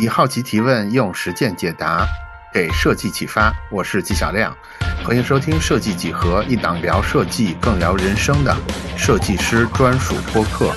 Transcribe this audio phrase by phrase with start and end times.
[0.00, 2.06] 以好奇提问，用实践解答，
[2.54, 3.52] 给设计启发。
[3.68, 4.56] 我是纪晓亮，
[5.04, 8.56] 欢迎收听《设计几何》，一档聊设计更聊人生的
[8.96, 10.72] 设计师专属播客。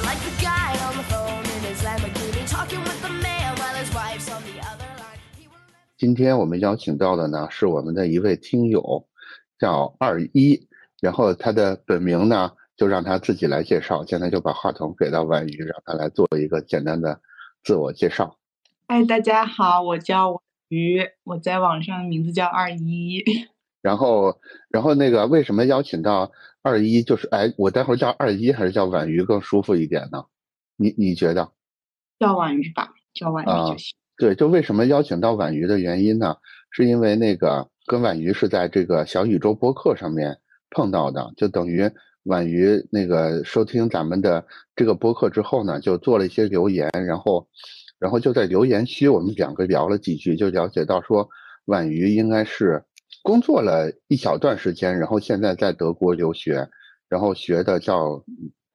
[5.96, 9.06] 今天我们邀请到的呢，是我们的一位听友，
[9.60, 10.68] 叫二一，
[11.00, 14.04] 然后他的本名呢，就让他自己来介绍。
[14.04, 17.22] 现在就把话筒给到婉瑜，让他来做一个简单的
[17.64, 18.36] 自我介绍。
[18.94, 23.24] 嗨，大家好，我叫婉瑜，我在网上的名字叫二一。
[23.82, 26.30] 然后，然后那个为什么邀请到
[26.62, 27.02] 二一？
[27.02, 30.26] 就是哎，我待会儿叫二一还是叫婉瑜更舒服一点呢？
[30.76, 31.54] 你你觉得？
[32.20, 33.96] 叫婉瑜吧，叫婉瑜就行。
[34.18, 36.36] 对，就为什么邀请到婉瑜的原因呢？
[36.70, 40.38] 是因为那个跟婉瑜是在这个小宇宙播客上面
[40.70, 41.90] 碰到的，就等于
[42.24, 44.46] 婉瑜那个收听咱们的
[44.76, 47.48] 这个播客之后呢，就做了一些留言，然后，
[48.02, 51.30] 然后就在留言区我们两个聊了几句，就了解到说
[51.66, 52.84] 婉瑜应该是
[53.24, 56.68] 工作了一小段时间，然后现在在德国留学，
[57.08, 58.22] 然后学的叫。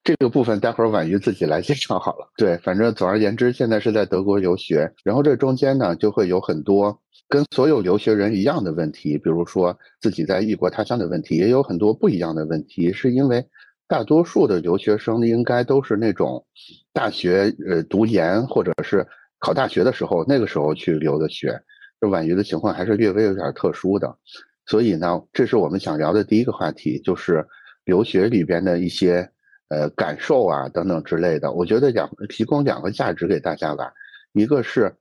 [0.06, 2.31] 这个部分待会儿婉瑜自己来介绍好了。
[2.37, 6.97] 对，反正总而言之，现在是在德国留学，然后这中间呢就会有很多
[7.28, 13.45] 跟所有留学人一样的问题，比如说自己在异国他乡的问题，也有很多不一样的问题，是因为
[13.89, 16.47] 大多数的留学生应该都是那种
[16.93, 19.05] 大学呃读研或者是
[19.39, 21.61] 考大学的时候，那个时候去留的学。
[22.01, 24.17] 这婉瑜的情况还是略微有点特殊的，
[24.67, 27.47] 所以呢，这是我们想聊的第一个话题，就是
[27.84, 29.28] 留学里边的一些。
[29.69, 33.93] 呃，感受啊，等等之类的，我觉得两提供两个价值给大家吧。
[34.33, 34.95] 一个是，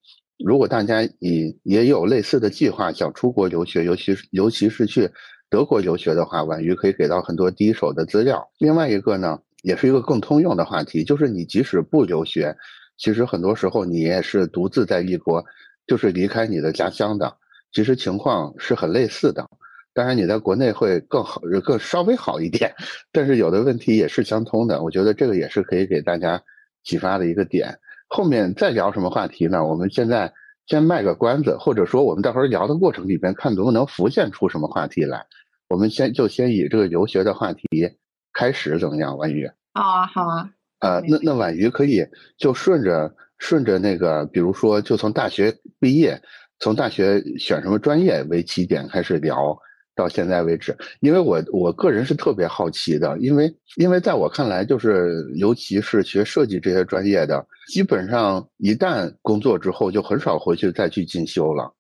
[0.44, 5.08] 如果大家也也有类似的计划，想出国留学，尤其是尤其是去
[5.52, 8.44] 德国留学的话，婉瑜可以给到很多第一手的资料。
[8.58, 12.58] 另外一个呢，也是一个更通用的话题，就是你即使不留学，
[12.98, 15.44] 其实很多时候你也是独自在异国，
[15.88, 17.36] 就是离开你的家乡的，
[17.72, 19.48] 其实情况是很类似的。
[19.94, 22.74] 当然，你在国内会更好，更稍微好一点，
[23.14, 24.84] 但是有的问题也是相通的。
[24.84, 26.42] 我觉得这个也是可以给大家
[26.84, 27.78] 启发的一个点。
[28.08, 29.66] 后面再聊什么话题呢？
[29.66, 30.34] 我们现在
[30.68, 35.26] 先卖个关子，或者说我们待会儿聊的过程里边看能不能浮现出什么话题来。
[35.70, 37.64] 我们先就先以这个留学的话题
[38.34, 39.50] 开始，怎么样，婉瑜？
[39.74, 40.50] 好啊，好啊。
[40.86, 42.06] 呃，那那婉瑜可以
[42.38, 46.22] 就顺着顺着那个，比如说就从大学毕业，
[46.60, 49.58] 从大学选什么专业为起点开始聊。
[49.98, 61.74] 到现在为止，因为我我个人是特别好奇的，因为因为在我看来，就是尤其是学设计这些专业的，基本上一旦工作之后，就很少回去再去进修了，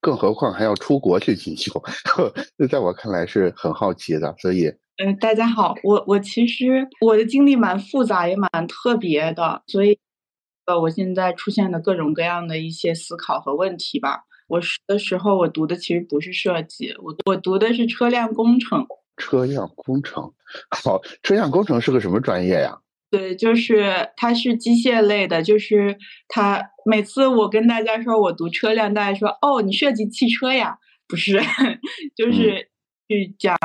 [0.00, 1.70] 更何况还要出国去进修，
[2.58, 4.34] 这在我看来是很好奇的。
[4.38, 4.68] 所以，
[5.02, 9.98] 嗯，大家好，我我其实我的经历蛮复杂，也蛮特别的，所以，
[10.66, 14.24] 呃，我现在出现的各种各样的一些思考和问题吧。
[14.46, 18.86] 我的时候，我读的其实不是设计，我我读的是车辆工程。
[19.16, 20.34] 车辆工程，
[20.68, 22.76] 好，车辆工程是个什么专业呀？
[23.10, 25.96] 对，就是它是机械类的，就是
[26.28, 30.76] 它每次我跟大家说我读车辆，大家说哦，你设计汽车呀？
[31.08, 31.40] 不是，
[32.14, 32.68] 就是
[33.10, 33.58] 去讲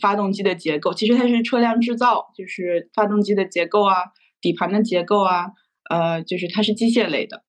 [0.00, 0.94] 发动机的结构。
[0.94, 3.96] 其实它是车辆制造，就是发动机的结构啊，
[4.40, 5.52] 底盘的结构啊，
[5.90, 7.44] 呃，就是它是机械类的。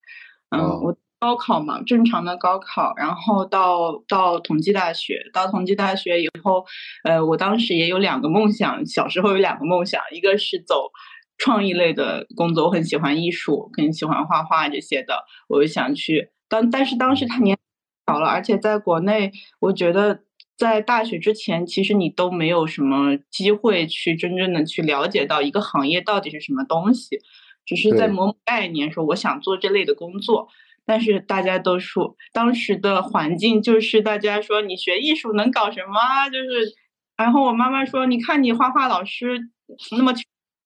[0.50, 0.97] 嗯，我。
[1.22, 6.63] 高考嘛，正常的高考，然后到到同济大学，到同济大学以后，
[7.03, 10.91] 呃，我当时也有两个梦想，小时候有两个梦想，一个是走
[11.38, 16.29] 创意类的工作，我很喜欢艺术，很喜欢画画这些的，我就想去。
[16.47, 17.57] 当但是当时他年
[18.07, 20.21] 小了，而且在国内，我觉得
[20.59, 27.18] 在大学之前，其实你都没有什么机会去真正的去了解到一个行业到底是什么东西，
[27.66, 30.50] 只是在某概念说我想做这类的工作。
[30.86, 36.30] 但是大家都说，当时的环境就是大家说你学艺术能搞什么？
[36.30, 36.74] 就是，
[37.16, 39.40] 然后我妈妈说，你看你画画老师
[39.92, 40.12] 那么，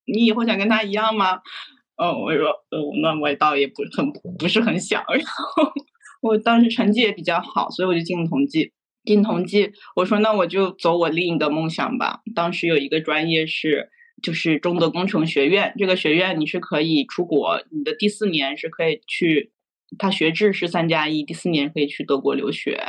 [0.06, 1.42] 你以后想跟他一样吗？
[1.98, 5.03] 嗯，我说，呃，那我倒也不很不是很想。
[5.14, 5.72] 然后
[6.22, 8.72] 我当时成绩也比较好，所以我就进了同济。
[9.03, 12.22] 进同济，我说那我就走我另一个梦想吧。
[12.35, 13.90] 当时有一个专业是，
[14.22, 19.52] 就是中德工程学院，这个学院你是可以出国，你的第四年是可以去。
[20.00, 22.82] 他学制是三加一，第四年可以去德国留学。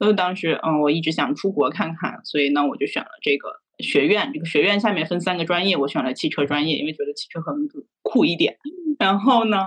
[0.00, 4.30] 因为当时，嗯，我一直想出国看看，所以呢，我就选了这个学院。
[4.32, 7.54] 这个学院下面分三个专业，我选了汽车专业，因为觉得汽车很
[8.02, 8.56] 酷一点。
[8.98, 9.58] 然后呢，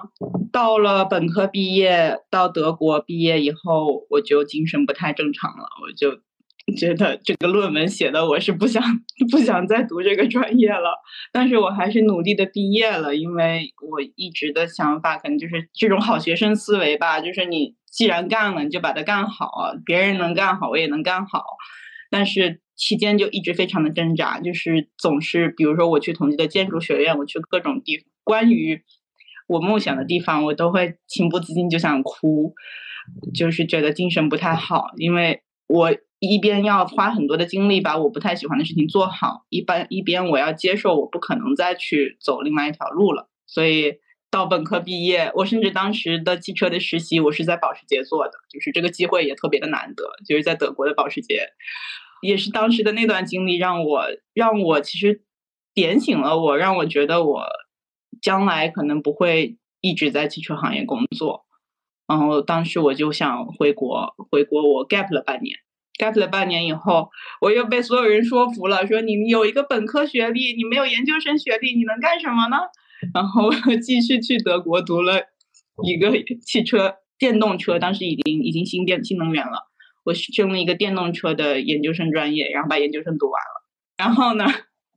[0.51, 6.21] 到了本科毕业，到德国毕业以后，我就精神不太正常了，我就
[6.75, 8.83] 觉得这个论文写的我是不想
[9.31, 10.95] 不想再读这个专业了，
[11.31, 19.51] 但是我还是努力的毕业了，因为我一直的想法可能就是这种好学生思维吧，就是你既然干了，你就把它干好，
[19.85, 21.43] 别人能干好，我也能干好。
[22.09, 28.81] 但是期间就一直非常的挣扎，就是总是比如说我去同济的建筑学院，我去各种地关于
[29.47, 32.55] 我梦想的地方，我都会情不自禁就想哭，
[33.35, 35.95] 就是觉得精神不太好，因为我。
[36.21, 43.29] 一边要花很多的精力把我不太喜欢的事情做好，一般一边我要接受我不可能再去走另外一条路了。
[43.47, 43.93] 所以
[44.29, 51.53] 到本科毕业，我甚至当时的汽车的实习我是在保时捷做的，就是这个机会也特别的难得，就是在德国的保时捷，
[52.21, 55.23] 也是当时的那段经历让我让我其实
[55.73, 57.43] 点醒了我，让我觉得我
[58.21, 61.45] 将来可能不会一直在汽车行业工作。
[62.07, 65.57] 然后当时我就想回国，回国我 gap 了半年。
[65.99, 67.09] gap 了半年以后，
[67.41, 72.57] 我又被所有人说服了，说你有一个本科学历，你没有研究生学历，你能干什么呢？
[73.13, 73.49] 然后
[73.81, 75.21] 继续去德国读了
[75.83, 76.11] 一个
[76.45, 79.68] 汽车电动车，当时已经已经新电新能源了，
[80.09, 83.63] 我升了一个电动车的研究生专业，然后把研究生读完了。
[83.95, 84.45] 然后呢，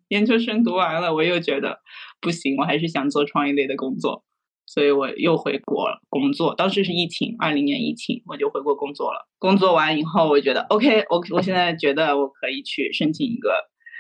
[0.09, 1.81] 研究生读完了，我又觉得
[2.19, 4.25] 不行，我还是想做创意类的工作。
[4.65, 9.29] 所以我又回国工作，当时是疫情，二零年疫情，我就回国工作了。
[9.39, 13.51] 工作完以后，我觉得 OK，我我现在觉得我可以去申请一个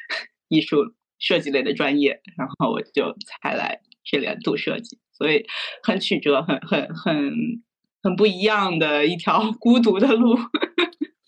[0.49, 0.79] 艺术
[1.19, 4.99] 设计类的专业，然后我就才来这里读设计。
[5.13, 5.45] 所以
[5.83, 7.35] 很曲折，很很很
[8.03, 10.39] 很不一样的一条 孤独的路。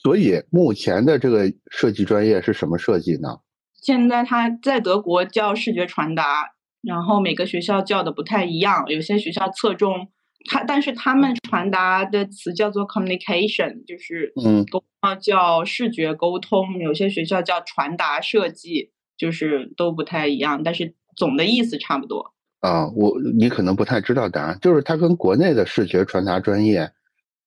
[0.05, 3.41] 所以目前的这个设计专业是什么设计呢？
[3.83, 6.53] 现在他在德国叫视觉传达。
[6.87, 10.11] 然后每个学校叫的不太一样，有些学校侧重
[10.51, 14.85] 它，但是他们传达的词叫做 communication，就是嗯，都
[15.19, 16.79] 叫视觉沟通。
[16.81, 22.35] 有些学校叫传达设计，就是都不太一样，但是总的意思差不多。
[22.61, 26.93] 啊，我你可能不太知道答案，就是它跟国内的视觉传达专业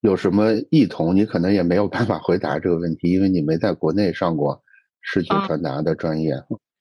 [0.01, 1.15] 有什么异同？
[1.15, 4.63] 你可能也没有办法回答这个问题，因为你没在国内上过
[5.01, 6.33] 视觉传达的专业。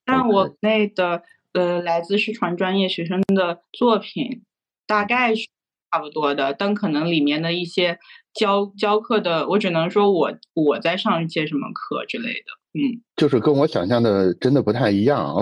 [0.05, 1.23] 但我内的。
[1.53, 4.43] 呃，来自视传专业学生的作品
[4.85, 5.47] 大概是
[5.89, 7.97] 差不多的，但可能里面的一些
[8.31, 15.35] 教教课的，我只能说我我在上一些什么课之类的，嗯，就是跟我想象的真的不太一样，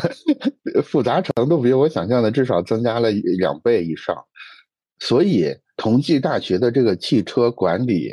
[0.82, 4.16] 复杂程度比我想象的至少增加了两倍以上。
[5.00, 8.12] 所以，同济大学的这个汽车管理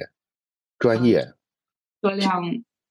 [0.80, 1.34] 专业，
[2.02, 2.42] 车辆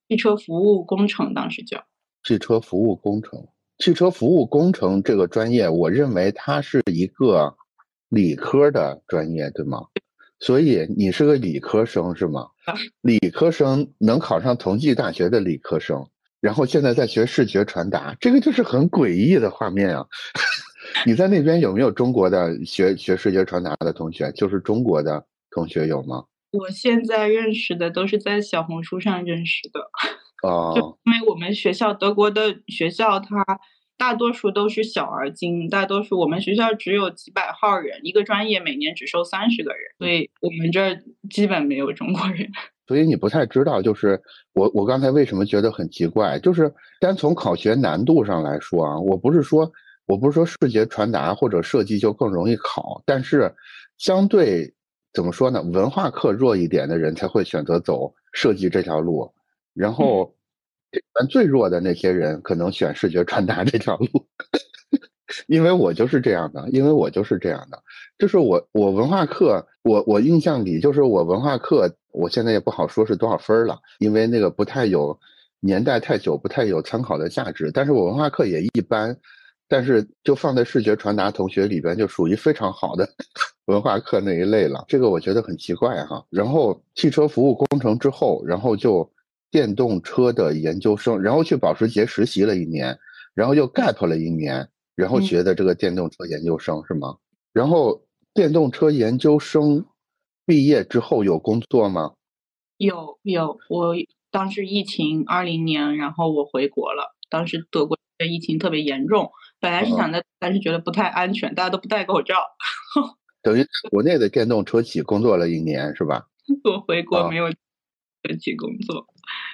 [0.07, 1.83] 汽车服务工程当时叫
[2.23, 3.49] 汽车服务工程。
[3.79, 7.57] 汽车服务工程这个专业，我认为它是一个
[8.11, 9.81] 理科的专业，对吗？
[10.41, 12.47] 所以你是个理科生是吗？
[13.01, 16.07] 理科生能考上同济大学的理科生，
[16.39, 20.07] 然后现在在学视觉传达，这个就是很诡异的画面啊！
[21.05, 24.31] 你在那边有没有中国的学学视觉传达的同学？
[24.33, 26.25] 就是中国的同学有吗？
[26.53, 29.81] 我现在认识的都是在小红书上认识的。
[30.49, 33.45] 哦，因为我们学校德国的学校，它
[33.99, 40.97] 大多数都是小而精，大多数我们学校只有几百号人，一个专业每年只收三十个人，所以我们这
[41.31, 42.49] 基本没有中国人。
[42.87, 44.21] 所以你不太知道，就是
[44.55, 49.73] 我我刚才为什么觉得很奇怪，就是单从考学难度上来说啊，我不是说
[50.07, 53.53] 我不是说视觉传达或者设计就更容易考，但是
[53.99, 54.73] 相对
[55.13, 59.33] 怎么说呢，文化课弱一点的人才会选择走设计这条路。
[59.75, 60.35] 然后，
[61.29, 64.27] 最弱的那些人可能选视觉传达这条路，
[65.49, 67.83] 因为我就是这样的，因为我就是这样的，
[68.17, 75.19] 就是我我文化课，我我印象里就是我文化课，我现在也不好说是多少分了，因为那个不太有
[75.61, 77.71] 年代太久，不太有参考的价值。
[77.71, 79.15] 但是我文化课也一般，
[79.69, 83.09] 但是就放在视觉传达同学里边，就属于非常好的
[83.67, 84.85] 文化课那一类了。
[84.89, 86.25] 这个我觉得很奇怪哈。
[86.31, 89.11] 然后汽车服务工程之后，然后就。
[89.49, 92.99] 电动车的研究生，然后去保时捷实习了一年，
[93.33, 97.17] 然后又 gap 了一年，然后学的这个电动车研究生是吗？
[97.55, 98.03] 然后
[98.35, 99.87] 电动车研究生
[100.45, 102.13] 毕业之后有工作吗？
[102.77, 103.95] 有有，我
[104.31, 107.15] 当时疫情二零年，然后我回国了。
[107.31, 109.31] 当时德国的疫情特别严重，
[109.67, 112.37] 本来是想的，但是觉得不太安全，大家都不戴口罩。
[113.43, 116.29] 等于国内的电动车企工作了一年是吧？
[116.63, 117.53] 我回国没有。
[118.41, 119.07] 去工作，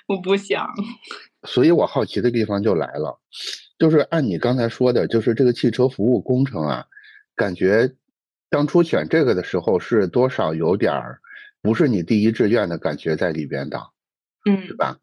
[0.07, 0.67] 我不想。
[1.47, 3.21] 所以我好奇的地方就来了，
[3.79, 6.87] 就是按你刚才说的，就是这个汽车服务工程啊，
[7.37, 7.95] 感觉
[8.49, 11.21] 当初选这个的时候是多少有点儿
[11.61, 13.79] 不是你第一志愿的感觉在里边的，
[14.47, 14.97] 嗯，是吧？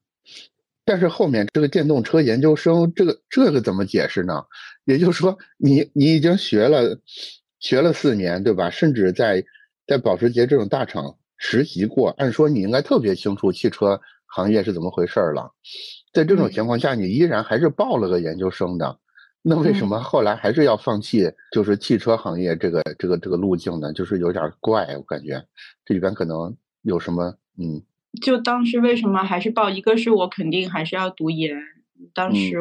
[0.90, 4.44] 但是后面这个电动车研究生，这个这个怎么解释呢？
[4.86, 6.98] 也就是说，你你已经学了
[7.60, 8.72] 学了四年，对吧？
[8.72, 9.46] 甚至在
[9.86, 15.54] 在保时捷这种大厂实习过，按说你应该特别清楚汽车行业是怎么回事了。
[16.12, 18.98] 在这种情况下，你依然还是报了个研究生的，
[19.44, 23.94] 那为什么后来还是要放弃就是汽车行业这个这个这个路径呢？
[23.94, 25.46] 就是有点怪，我感觉
[25.86, 27.80] 这里边可能有什么嗯。
[28.22, 29.70] 就当时为什么还是报？
[29.70, 31.56] 一个是我肯定还是要读研，
[32.14, 32.58] 当时，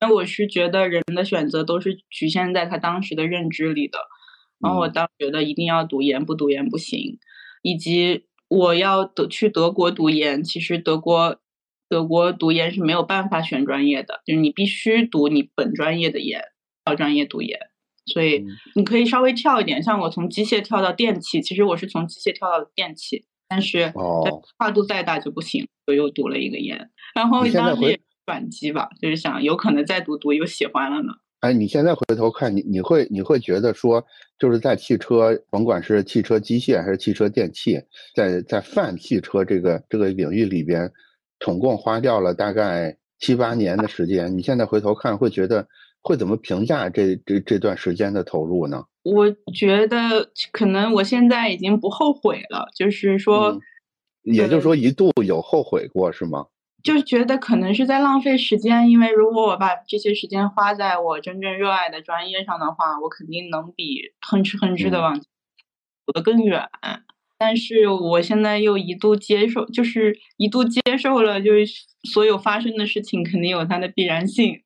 [0.00, 3.98] 那我是觉得人的选择都是局限在他当时的认知里的，
[4.58, 7.18] 然后我当觉得一定要读研，不读研不行，
[7.62, 11.38] 以及我要德去德国读研，其实德国
[11.88, 16.42] 德国读研是没有办法选专业的，就是你必须读你本专业的研，
[16.84, 17.58] 到专业读研，
[18.06, 23.26] 所以你可以稍微跳一点，像我从机械跳到电气，其实我是从机械跳到电气。
[23.48, 23.92] 但是
[24.58, 31.12] 跨度再大就不行，就又读了一个研，然后当时也转机吧，就是想有可能再读读又喜欢了呢。
[31.40, 34.04] 哎，你现在回头看你，你会你会觉得说，
[34.38, 37.80] 就是在汽车，甭管是汽车机械还是汽车电器，
[38.14, 40.90] 在在泛汽车这个这个领域里边，
[41.38, 44.36] 总共花掉了大概七八年的时间。
[44.36, 45.64] 你现在回头看，会觉得
[46.02, 48.82] 会怎么评价这这这段时间的投入呢？
[49.14, 53.58] 我觉得可能我现在已经不后悔了，就是说，
[54.22, 56.46] 也就是说一度有后悔过是吗？
[56.82, 65.26] 就觉得可能是在浪费时间，因为如果我把这些时间花在我真正热爱的专业上的话，我肯定能比哼哧哼哧的往走
[66.12, 66.68] 得更远。
[67.36, 71.66] 但是我现在又一度接受，就是一度接受了，就是
[72.04, 74.60] 所有发生的事情肯定有它的必然性。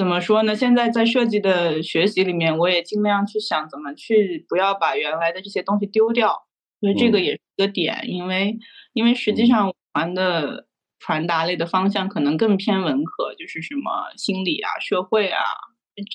[0.00, 0.56] 怎么说呢？
[0.56, 6.46] 现在在设计的学习里面，我也尽量去想怎么去不要把原来的这些东西丢掉，
[6.80, 8.04] 所以这个也是一个点。
[8.08, 8.56] 因为
[8.94, 10.66] 因为实际上玩的
[10.98, 15.42] 传达类的方向可能更偏文科，就是什么心理啊、社会啊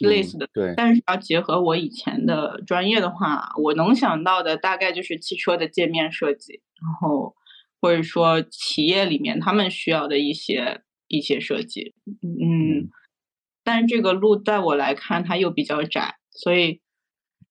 [0.01, 0.49] 类似的。
[0.51, 0.73] 对。
[0.75, 7.35] 但是要结合我以前的专业的话，我能想到的大概就是汽车的界面设计，然后
[7.79, 12.89] 或者说企业里面他们需要的一些一些设计，嗯。
[13.65, 16.81] 但是这个路在我来看，它又比较窄，所以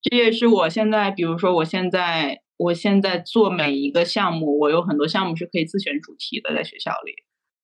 [0.00, 7.12] 这也是我现在，比如说我现在，我现在做每一个项目，我有很多项目是可以自选主题的，在学校里。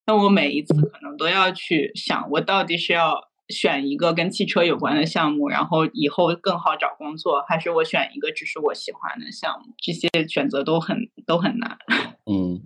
[0.06, 9.72] 那我每一次可能都要去想，我到底是要选一个跟汽车有关的项目，然后以后更好找工作，还是我选一个只是我喜欢的项目？
[9.78, 11.78] 这些选择都很都很难。
[12.26, 12.60] 嗯，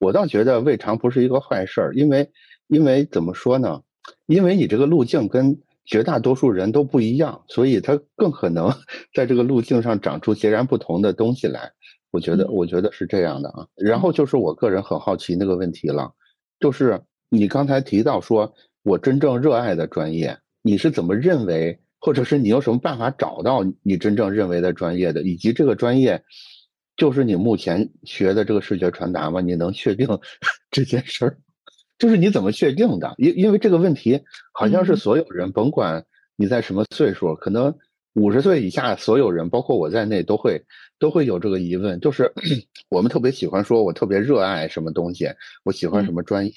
[0.00, 2.28] 我倒觉得未尝不是一个坏事儿，因为
[2.66, 3.82] 因为怎么说呢？
[4.26, 8.72] 因为你这个路径跟绝大多数人都不一样，所以他更可能
[9.14, 11.70] 在这个路径上长出截然不同的东西来。
[12.10, 13.66] 我觉得，我觉得是这样的啊。
[13.74, 16.10] 然后就是我个人很好奇那个问题了，
[16.60, 26.22] 就是你刚才提到说我真正热爱的专业，你是怎么认为，或者是你有什么办法找到你真正认为的专业的，以及这个专业
[26.96, 29.40] 就是你目前学的这个视觉传达吗？
[29.40, 30.06] 你能确定
[30.70, 31.36] 这件事儿？
[32.04, 33.14] 就是你怎么确定的？
[33.16, 34.20] 因因为这个问题
[34.52, 36.04] 好像是所有人，甭管
[36.36, 37.74] 你在什么岁数，可能
[38.12, 40.62] 五十岁以下所有人，包括我在内，都会
[40.98, 41.98] 都会有这个疑问。
[42.00, 42.30] 就是
[42.90, 45.30] 我们特别喜欢说，我特别热爱什么东西，
[45.64, 46.52] 我喜欢什么专业，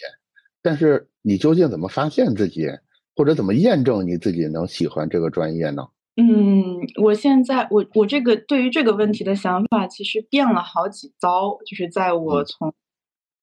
[0.61, 2.67] 但是你究竟怎么发现自己，
[3.15, 5.87] 或者怎么验证你自己能喜欢这个专业呢？
[6.17, 12.73] 嗯，我现在我我这个对于这个问题的想法其实变了好几遭，就是在我从。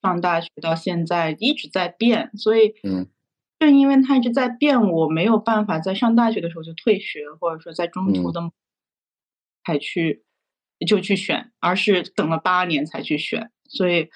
[0.05, 3.09] 上大学到现在一直在变，所以，嗯，
[3.59, 8.43] 正因为它一直在变，我没有办法在上大学的时候就退学，或者说在中途的
[9.65, 10.23] 才去
[10.87, 13.51] 就去选，而是等了八年才去选。
[13.67, 14.11] 所以，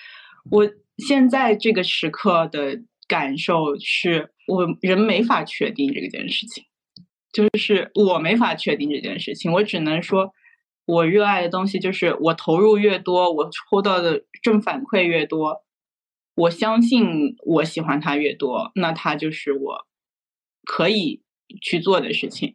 [0.51, 6.65] 我现在这个时刻的感受是我人没法确定这件事情，
[7.33, 10.35] 就是我没法确定这件事情，我只能说，
[10.85, 15.65] 我热爱的东西就是我投入越多，我抽到的正反馈越多。
[16.39, 19.87] 我相信我喜欢他越多，那他就是我
[20.65, 21.21] 可以
[21.61, 22.55] 去做的事情。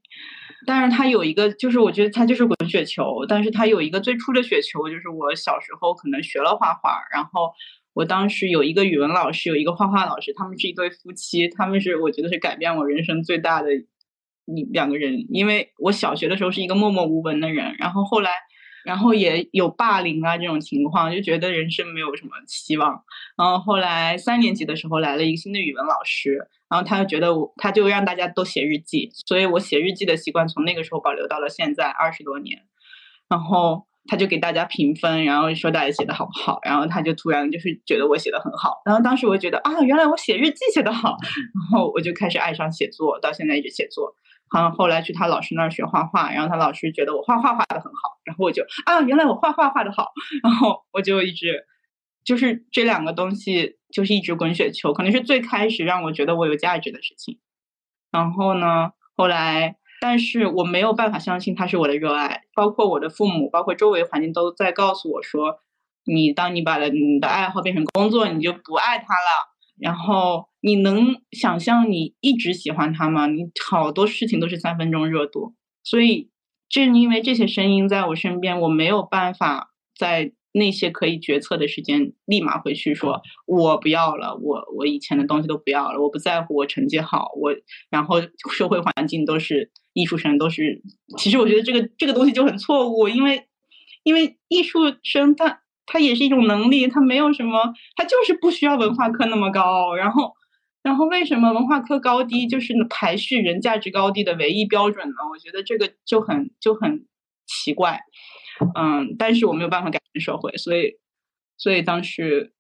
[0.66, 3.26] 但是他有一个，就是我觉得他就是滚雪球。
[3.28, 7.52] 但是他有一个最初的雪球，就是我小时候可能学了画画，然后
[7.94, 15.26] 我当时有一个语文老师，有一个画画老师，他们是一对夫妻，他们是我觉得是改变我人生最大的一两个人。
[15.30, 18.32] 因为我小学的时候是一个默默无闻的人，然后后来。
[18.86, 23.04] 然后也有霸凌啊这种情况，就觉得人生没有什么希望。
[23.38, 32.64] 然后后来三年级的时候来了一个新的语文老师，然后他就觉得我，他就让大家都写日记，所以我写日记的习惯从那个时候保留到了现在二十多年。
[33.30, 41.16] 然后他就给大家评分，然后说大家写的好不好，然后他就突然就是觉得我写的很好，然后当时我觉得啊，原来我写日记写的好，
[41.56, 44.16] 然后我就开始爱上写作，到现在一直写作。
[44.54, 50.12] 好，后来去他老师那儿学画画，然后他老师觉得我画画画的很好，然后我就啊，原来我画画画的好，
[50.44, 51.66] 然后我就一直
[52.24, 57.40] 就是这两个东西就是一直滚雪球，可能是最开始让我觉得我有价值的事情。
[58.12, 59.76] 然后呢，后来。
[60.02, 65.62] 但是我没有办法相信它是我的热爱，包括我的父母，包括周围环境都在告诉我说，
[66.04, 69.53] 你当你把你的爱好变成工作，你就不爱它了。
[69.84, 73.28] 然后你能想象你一直喜欢他吗？
[73.28, 76.30] 你好多事情都是三分钟热度，所以
[76.70, 80.34] 正因为这些声音在我身边，我没有办法在。
[80.56, 87.56] 那些可以决策的时间，立马回去说，我不要了，我我以前的东西都不要了，我不在乎我成绩好，我
[87.90, 88.22] 然后
[88.56, 90.84] 社会环境都是艺术生，都是，
[91.18, 93.48] 其实我觉得这个这个东西就很错误，因为
[94.04, 100.34] 因为艺术生他它也是一种能力，它没有什么，它就是不需要文化课那么高，然后
[100.82, 105.16] 然后为什么文化课高低就是排序人价值高低的唯一标准呢？
[105.32, 107.06] 我觉得这个就很就很
[107.46, 108.02] 奇怪。
[108.76, 110.94] 嗯，但是我没有办法改变社会，所以，
[111.58, 112.54] 所以当时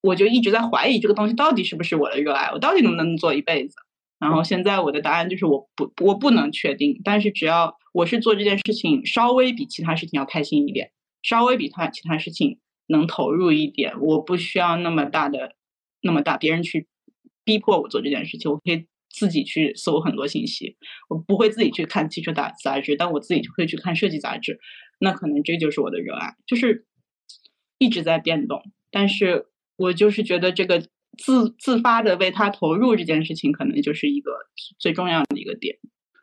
[0.00, 3.74] 我就一直在怀疑这个东西到底是不是我的热爱，我到底能不能做一辈子。
[4.18, 7.00] 然后现在我的答案就是我不，我不能确定。
[7.04, 10.90] 但是只要我是做这件事情稍微比其他事情要开心一点，
[11.26, 15.56] 稍微比他其他事情能投入一点，我不需要那么大的
[16.00, 16.86] 那么大别人去
[17.42, 20.76] 逼迫我做这件事情，我可以自己去搜很多信息。
[21.08, 24.60] 我不会自己去看汽车杂杂志，但我自己会去看设计杂志。
[25.00, 26.86] 那可能这就是我的热爱，就是
[27.78, 30.80] 一直在变动，但是我就是觉得这个
[31.18, 34.30] 自自发的为他投入这件事情，可能就是一个
[34.78, 35.76] 最重要的一个点。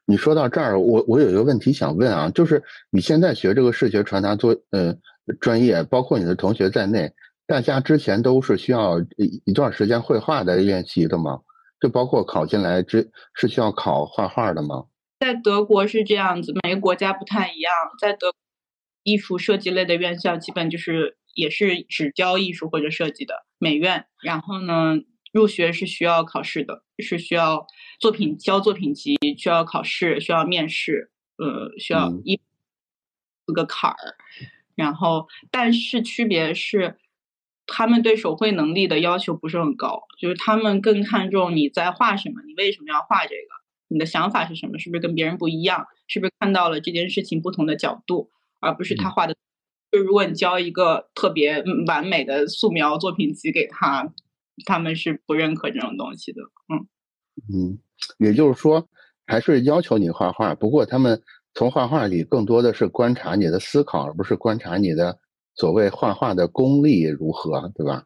[0.05, 4.95] 你说到这儿，我我有一个问题想问啊，就是你现在学这个视觉传达做呃
[5.39, 7.11] 专业，包括你的同学在内，
[7.47, 11.39] 大家之前都是需要一一段时间绘画的练习的吗？
[11.79, 14.85] 就包括考进来之是需要考画画的吗？
[15.19, 18.33] 在德国是这样子，每个国家不太一样，在德。
[19.05, 24.95] 艺术设计类的院校基本就是也是只教艺术或者设计的美院，然后呢，
[25.33, 27.67] 入学是需要考试的，是需要
[28.03, 32.35] 作品交作品集，需要考试，需要面试，呃，需要一
[33.45, 34.17] 四个坎儿。
[34.75, 36.97] 然后，但是区别是，
[37.65, 43.47] 他们对手绘能力的要求不是很高，就是他们更看重你在画什么，你为什么要画这个，
[43.87, 48.29] 你的想法是什么，是不是跟别人不一样，是不是看到了这件事情不同的角度。
[48.59, 49.33] 而不是他画的，
[49.93, 54.13] 就如果你交一个特别完美的素描作品集给他，
[54.65, 56.41] 他们是不认可这种东西的。
[56.67, 56.85] 嗯
[57.51, 57.79] 嗯，
[58.17, 58.87] 也就是说，
[59.25, 61.21] 还是要求你画画，不过他们
[61.53, 65.17] 从画画里更多的是观察你的思考，而不是观察你的
[65.55, 68.05] 所谓画画的功力如何，对吧？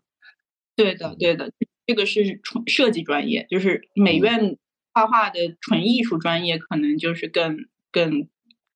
[0.76, 1.52] 对的，对的，
[1.86, 4.58] 这个是纯设计专业，就是美院
[4.93, 7.58] 画画的纯艺术专业，可能就是更
[7.91, 8.28] 更。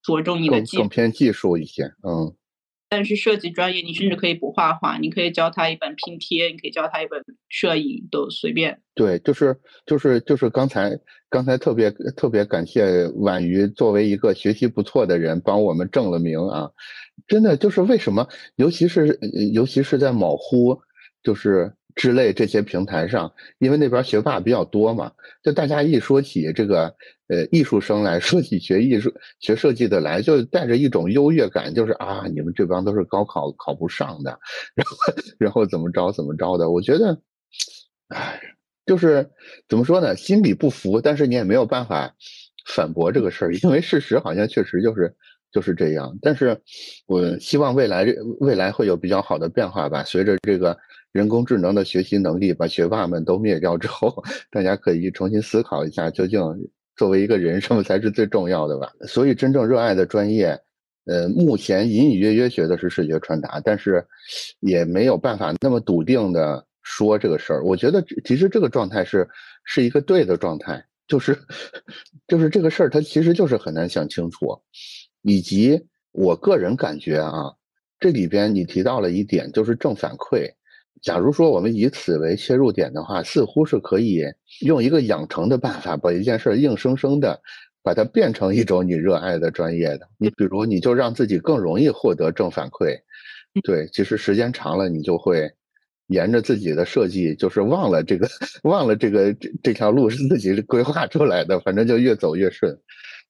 [0.04, 2.36] 着重你的技更偏技术一些，嗯。
[2.92, 8.82] 但是设计专业，你甚至可以不画画，你可以教他一本拼贴，你可以教他一本摄影，都随便。
[8.94, 11.00] 对，就是就是就是刚才
[11.30, 16.70] 刚才特别特别感谢婉瑜作为一个学习不错的人，帮我们正了名啊！
[17.28, 18.28] 真的就是为什么，
[18.58, 19.18] 尤其是
[19.54, 20.82] 尤其是在某乎，
[21.24, 21.74] 就是。
[21.96, 25.12] 之类这些平台上，因为那边学霸比较多嘛，
[25.44, 26.94] 就大家一说起这个
[27.28, 34.40] 呃艺术生来说起学艺术学设计的来，就带着一种优越感，就是啊你们这帮都是高考考不上的，
[34.76, 34.96] 然后
[35.38, 36.70] 然后怎么着怎么着的。
[36.70, 37.18] 我觉得，
[38.10, 38.40] 唉，
[38.86, 39.30] 就是
[39.68, 42.14] 怎么说呢，心里不服，但是你也没有办法
[42.74, 45.14] 反驳这个事儿，因为事实好像确实就是
[45.52, 46.18] 就是这样。
[46.22, 46.62] 但是
[47.08, 48.06] 我希望未来
[48.40, 50.78] 未来会有比较好的变化吧，随着这个。
[51.12, 56.40] 人工智能的学习能力把学霸们都灭掉之后， 大家可以重新思考一下，究竟
[56.96, 58.92] 作为一个人什么才是最重要的吧？
[59.08, 60.58] 所以真正热爱的专业，
[61.06, 64.06] 呃，目前隐隐约约学的是视觉传达，但是
[64.60, 67.64] 也没有办法那么笃定的说这个事儿。
[67.64, 69.28] 我觉得其实这个状态是
[69.66, 71.38] 是一个对的状态，就是
[72.28, 74.62] 就是这个事儿它其实就是很难想清楚，
[75.24, 75.82] 以及
[76.14, 77.52] 我个人感觉啊，
[78.00, 80.50] 这里边你提到了一点，就是正反馈。
[81.02, 84.24] 假如说我们以此为切入点的话，似乎是可以
[84.62, 87.42] 用一个养成的办法，把一件事硬生生的
[87.84, 90.08] 把它变成一种你热爱的专业的。
[90.18, 92.96] 你比如，你就让自己更容易获得正反馈。
[93.64, 95.50] 对，其实时间长了，你就会
[96.08, 98.28] 沿着自己的设计，就是忘了这个，
[98.64, 102.78] 忘了这个这这条路是自己规划出来的，反正就越走越顺。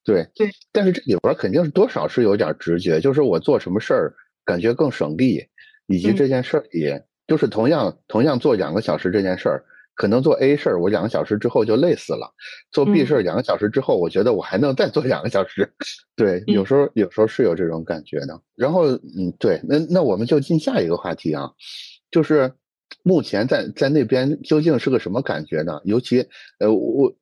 [0.04, 4.14] 对对，但是这里边肯定是多少是有点直觉，就是我做什么事儿。
[4.44, 5.40] 感觉更省力，
[5.86, 9.64] 以及这件事儿也就是同样同样做两个小时这件事儿。
[9.94, 12.28] 可能做 A 事儿，我两个小时之后就累死了；
[12.72, 15.72] 做 B 事儿，两个小时之后，我觉得我还能再做两个小时。
[16.16, 18.42] 对，有时候有时候是有这种感觉的。
[18.56, 21.52] 然后，嗯，对，那那我们就进下一个话题啊，
[22.10, 22.52] 就是
[23.04, 25.80] 目前在在那边究竟是个什么感觉呢？
[25.84, 26.26] 尤其，
[26.60, 27.14] 呃，我，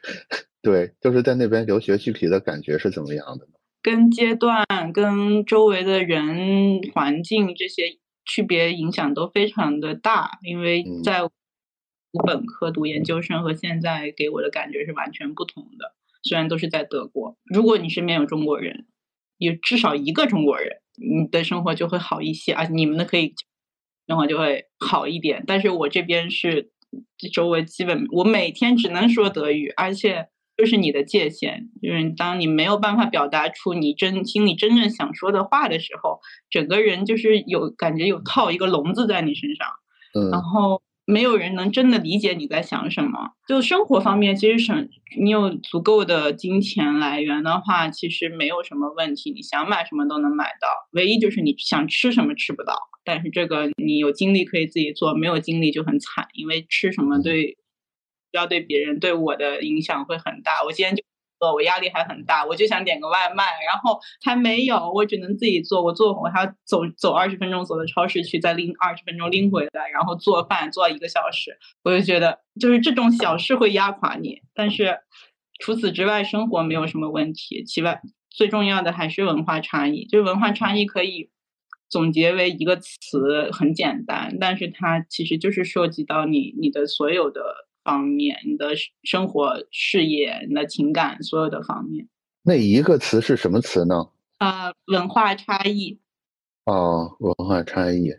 [0.62, 3.52] 对，就是在那边留学具体的感觉是怎么样的呢？
[3.82, 7.84] 跟阶段、跟周围的人、环境这些
[8.30, 11.28] 区别影响都非常的大，因为在。
[12.12, 15.94] 读本科、读研究生和现在给我的感觉是完全不同的。
[16.24, 18.88] 虽然都是在德国，如果你身边有中国人，
[19.38, 23.32] 有至少一个中国人，你的生活就会好一些，而且你们的可以
[24.08, 25.44] 生活就会好一点。
[25.46, 26.72] 但是我这边是
[27.32, 36.20] 周围基本我每天只能说德语，而且就是你的界限，就是当你没有办法表达出你真心里真正想说的话的时候，
[36.50, 39.68] 整个人就是有感觉有套一个笼子在你身上，
[40.14, 40.82] 嗯，然后。
[41.06, 43.30] 没有人能真的理解你在想什么。
[43.48, 44.88] 就生活方面，其实省
[45.20, 49.32] 你有足够的金钱来源的话，其实没有什么问题。
[49.32, 52.76] 你想买什么都能买到，唯一就是你想吃什么吃不到。
[53.02, 57.56] 但是这个你有精力可以自己做，没有精力就很惨，因为吃什么对
[58.32, 60.62] 要对别人对我的影响会很大。
[60.64, 61.02] 我今天就
[61.40, 61.54] 饿。
[61.54, 65.82] 我压力还很大，我就想点个外卖，然后还没有，我只能自己做。
[65.82, 71.56] 我做我还要走走二十分钟，走到超市去，再拎二十分钟拎回来，然后做饭做一个小时。
[71.82, 74.42] 我就觉得，就是这种小事会压垮你。
[74.52, 74.98] 但是
[75.60, 77.64] 除此之外，生活没有什么问题。
[77.64, 81.30] 其外最重要的还是文化差异，就是文化差异可以
[81.88, 87.69] 总结为一个词，很简单，但是它其实就是涉及到你你的所有的。
[87.82, 88.68] 方面，你的
[89.02, 92.08] 生活、事业、你的情感，所有的方面。
[92.42, 94.08] 那一个词是什么词呢？
[94.38, 96.00] 啊，文化差异。
[96.64, 98.10] 哦，文化差异，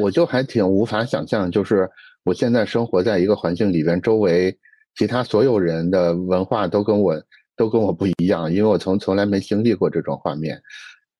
[0.00, 1.88] 我就还挺无法想象，就是
[2.24, 4.58] 我现在生活在一个环境里边，周围
[4.96, 7.22] 其他所有人的文化都跟我
[7.56, 10.60] 都跟我不一样，因为我从从来没经历过这种画面。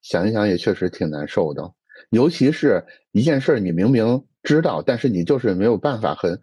[0.02, 1.72] 想一想也确实挺难受的，
[2.10, 6.40] 尤其是一件事儿，你明明知道，但是你就是没有办法很。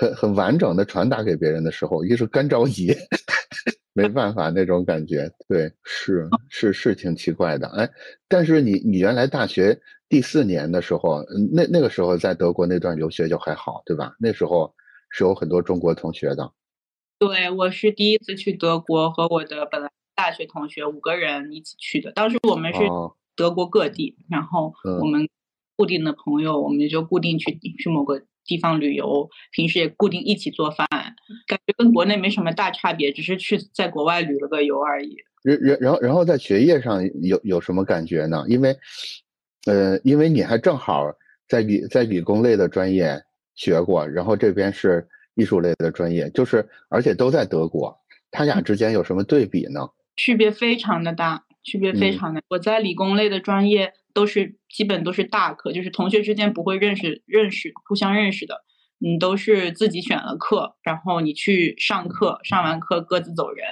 [0.00, 2.96] 很很完整的传达给别人的时候，一是干着急，
[3.92, 7.86] 没办法那种感觉，对，是是是挺奇怪的，哎，
[8.26, 14.14] 但是你你原来大学第四年的时候，那那个时候在德国那段留学就还好，对吧？
[14.18, 14.74] 那时候
[15.10, 16.50] 是有很多中国同学的。
[17.18, 22.10] 对，我是第一次去德国，和我的本来大学同学五个人一起去的。
[22.12, 22.80] 当时我们是
[23.36, 25.28] 德国各地，然后我们
[25.76, 28.22] 固定的朋友，我们就固定去去某个。
[28.50, 30.88] 地方旅游，平时也固定一起做饭，
[31.46, 35.14] 感觉跟国内没什么大差别，只是去在国外旅了个游而已。
[35.44, 38.44] 然然然后然后在学业上有有什么感觉呢？
[38.48, 38.76] 因为，
[39.66, 41.06] 呃，因为你还正好
[41.46, 43.22] 在理在理工类的专业
[43.54, 47.96] 学过，然后这边是艺术类的专业，就是而且都在德国，
[48.32, 49.88] 他俩之间有什么对比呢？
[50.16, 52.42] 区别非常的大，区别非常的。
[52.48, 53.92] 我在理工类的专业。
[54.12, 58.64] 都是基本都是大课，就是同学之间不会认识认识互相认识的，
[58.98, 63.64] 你都是自己选了课，然后你去上课，上完课各自走人，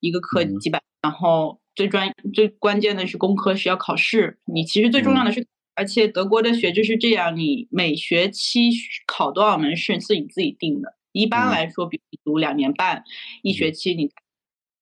[0.00, 8.68] 一个课几百，然后最专最关键的是工科是要考试，你其实最重要的是，而且德国的学制是这样，你每学期
[9.06, 13.04] 考多少门试是你自己定的，一般来说，比如读两年半，
[13.40, 14.10] 一学期你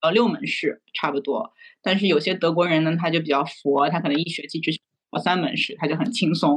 [0.01, 1.53] 呃六门试差不多。
[1.83, 4.71] 但是有些德国人呢，他就比较佛，他可能一学期只
[5.11, 6.51] 考三门试，他就很轻松，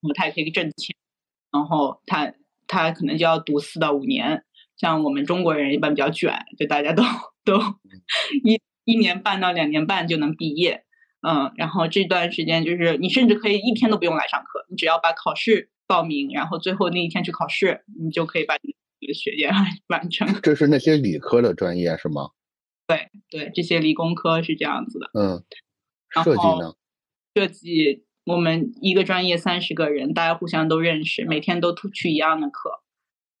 [0.00, 0.94] 然后他也可以挣钱，
[1.52, 2.32] 然后他
[2.66, 4.44] 他可能就要读四到五年。
[4.76, 7.02] 像我们中国人一般比较卷，就大家都
[7.44, 7.58] 都
[8.44, 10.84] 一一年半到两年半就能毕业，
[11.26, 19.50] 嗯，然后这段时间就是你甚至可以一天都不用来上课，你只要把考试报名，然后最后那一天去考试，你就可以把你的学业
[19.88, 20.28] 完成。
[20.42, 22.28] 这是那些理科的专业是吗？
[22.88, 25.10] 对对，这些理工科是这样子的。
[25.12, 25.44] 嗯，
[26.24, 26.74] 设计呢？
[27.34, 32.70] 设计我们一个专业三十个人，大家互相都认识，每天都去一样的课，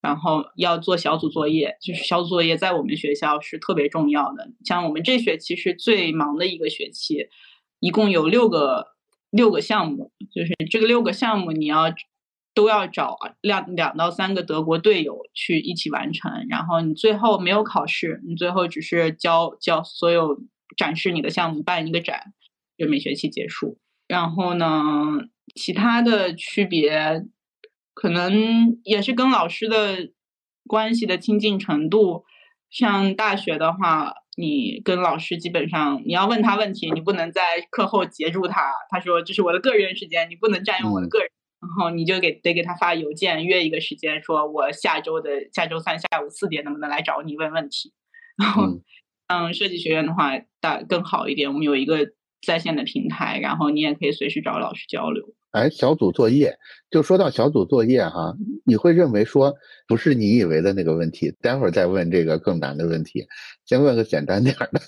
[0.00, 1.76] 然后要做小组作业。
[1.82, 4.52] 就是小组作业在我们学校是特别重要的。
[4.64, 7.26] 像我们这学期是最忙的一个学期，
[7.80, 8.88] 一共有六个
[9.30, 11.92] 六个项目，就是这个六个项目你要。
[12.58, 20.40] 都要找两两到三个德国队友去一起完成，然后你最后没有考试，你最后只是交交所有
[20.76, 22.20] 展示你的项目，办一个展，
[22.76, 23.78] 就每学期结束。
[24.08, 24.66] 然后呢，
[25.54, 27.22] 其他的区别
[27.94, 30.10] 可能也是跟老师的
[30.66, 32.24] 关系的亲近程度。
[32.70, 37.40] 像大学的话，你跟老师基本上你要问他问题，你不能在
[37.70, 38.72] 课后截住他。
[38.90, 41.30] 他说这是我的个人时间，你不能占用我的个人。
[41.60, 47.92] 然后你就给得给他发邮件约一个时间，说我下周的下周三下午四点能不能来找你问问题。
[48.36, 48.62] 然后，
[49.26, 51.98] 嗯，设计学院的话大更好一点，我们有一个
[52.46, 55.34] 在线的平台，然后你也可以随时找老师交流。
[55.50, 56.56] 哎，小组作业
[56.90, 58.32] 就说到小组作业哈，
[58.64, 59.52] 你会认为说
[59.88, 63.26] 不是你以为的那个问题，待会儿再问这个更难的问题，
[63.66, 64.80] 先问个简单点的。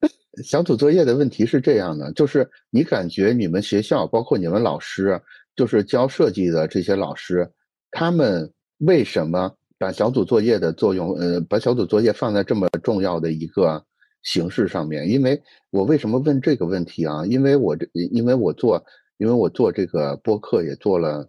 [0.44, 5.18] 小组作业的问题是这样的，就是你感觉你们学校包括你们老师。
[5.60, 7.46] 就是教设计的这些老师，
[7.90, 13.84] 他们为什么把小组作业的作用，呃，把小组作业放在这么重要的一个
[14.22, 15.06] 形式上面？
[15.06, 17.26] 因为我为什么问这个问题啊？
[17.26, 18.82] 因为我这，因为我做，
[19.18, 21.28] 因为我做这个播客也做了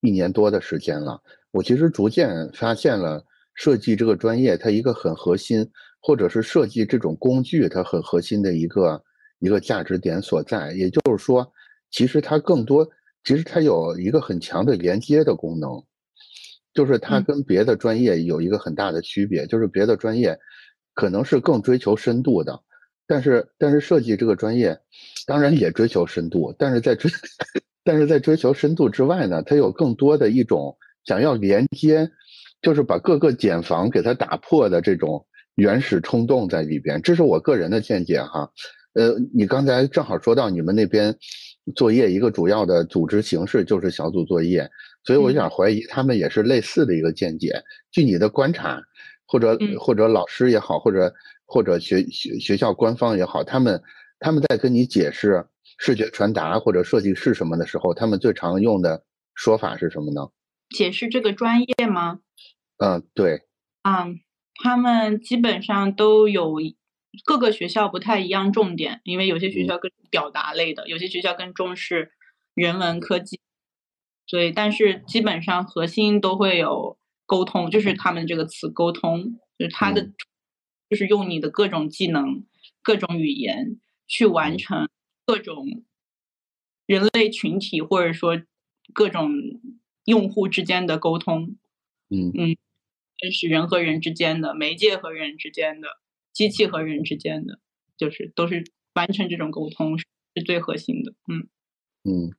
[0.00, 5.64] 一年多的时间了，我其实逐渐发现了设计这个专业它一个很核心，
[6.02, 9.00] 或者是设计这种工具它很核心的一个
[9.38, 10.72] 一个价值点所在。
[10.72, 11.48] 也就是说，
[11.92, 12.84] 其实它更多。
[13.28, 15.84] 其实它有一个很强的连接的功能，
[16.72, 20.38] 就是它跟别的专业有一个很大的区别，就是别的专业
[20.94, 22.58] 可能是更追求深度的，
[23.06, 24.78] 但是但是设计这个专业
[25.26, 27.10] 当然也追求深度，但是在追
[27.84, 32.10] 但是在追求深度之外呢，它有更多的一种想要连接，
[32.62, 38.50] 就是把各个茧房给它打破的这种原始冲动在里边，这是我个人的见解哈。
[38.94, 41.14] 呃，你刚才正好说到你们那边。
[41.74, 44.68] 作业一个主要的组织形式就是小组作业，
[45.04, 47.52] 所以我想怀疑他们也是类似的一个见解。
[47.90, 48.80] 据你的观察，
[49.26, 51.12] 或者或者老师也好，或者
[51.46, 53.82] 或者学学学校官方也好，他们
[54.18, 55.44] 他们在跟你解释
[55.78, 59.04] 视觉传达或者设计是什么的时候，他们最常用的
[59.34, 60.28] 说法是什么呢？
[60.76, 62.20] 解释这个专业吗？
[62.78, 63.42] 嗯，对。
[63.82, 64.20] 嗯，
[64.62, 66.56] 他们基本上都有。
[67.24, 72.12] 各个学校不太一样，重点，因为有些学校更表达类的，有些学校更重视
[72.54, 73.40] 人文科技，
[74.26, 80.10] 所以但是基本上核心都会有沟通，就是他们这个词沟通，就是他的
[80.90, 82.44] 就是用你的各种技能、
[82.82, 84.88] 各种语言去完成
[85.26, 85.84] 各种
[86.86, 88.40] 人类群体或者说
[88.94, 89.30] 各种
[90.04, 91.56] 用户之间的沟通，
[92.08, 92.32] 嗯。
[92.34, 92.56] 嗯，
[93.32, 95.88] 是人和人之间的媒介和人之间的。
[96.38, 97.58] 机器和人之间的，
[97.96, 98.62] 就是都是
[98.94, 100.06] 完成这种沟通是
[100.46, 101.12] 最核心的。
[101.26, 101.48] 嗯
[102.04, 102.30] 嗯，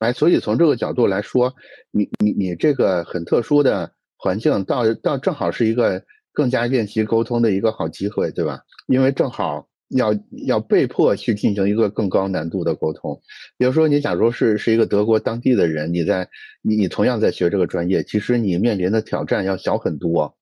[0.00, 1.54] 哎，所以从这个角度来说，
[1.92, 8.62] 你你你这个很特殊的环境，倒倒正好是一个更加练习沟通的一个好机会，对吧？
[8.88, 10.14] 因为正好要
[10.46, 13.20] 要被迫去进行一个更高难度的沟通。
[13.56, 16.28] 比如说，你假如是是一个德国当地的人，你在
[16.62, 20.36] 你你同样在学这个专业，其实你面临的挑战要小很多。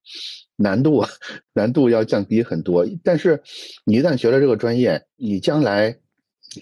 [0.61, 1.05] 难度
[1.55, 3.41] 难度要降低很多，但是
[3.85, 5.97] 你一旦学了这个专业，你将来，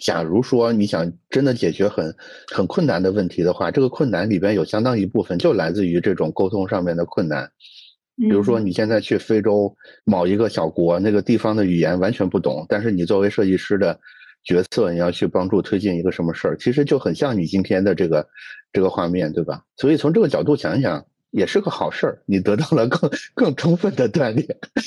[0.01, 2.15] 假如说你想真的解决很
[2.53, 7.51] 很困难的问题的话，这个困难里边有相当一部分就来自于这种沟通上面的困难。
[8.17, 9.75] 比如说你现在去非洲
[10.05, 13.99] 某一个小国，那个地方的语言完全不懂，但是你作为设计师的
[14.45, 18.27] 角色，你要去帮助推进一个什么事儿，其实就很像你今天的这个
[18.73, 19.63] 这个画面，对吧？
[19.77, 21.05] 所以从这个角度想一想。
[21.33, 24.47] 也是个好事儿，你得到了更更充分的锻炼。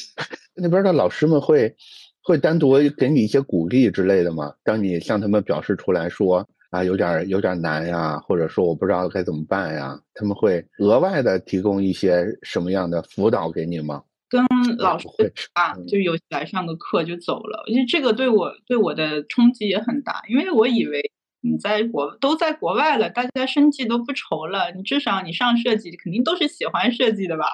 [0.56, 1.76] 那边的老师们会
[2.24, 4.54] 会单独给你一些鼓励之类的吗？
[4.63, 14.03] 当你向他们表示出来说啊，有点有点难呀，或者说我不知道该怎么办呀，他们会额外的提供一些什么样的辅导给你吗？
[14.29, 14.45] 跟
[14.77, 15.08] 老师
[15.53, 21.12] 啊，就有来上个课就走了，因为这个对我对我的冲击也很大，因为我以为。
[21.41, 24.73] 你在国都在国外了，大家生计都不愁了。
[24.75, 27.45] 你至少你上设计，肯定都是喜欢设计的吧？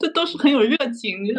[0.00, 1.34] 这都是很有热情，就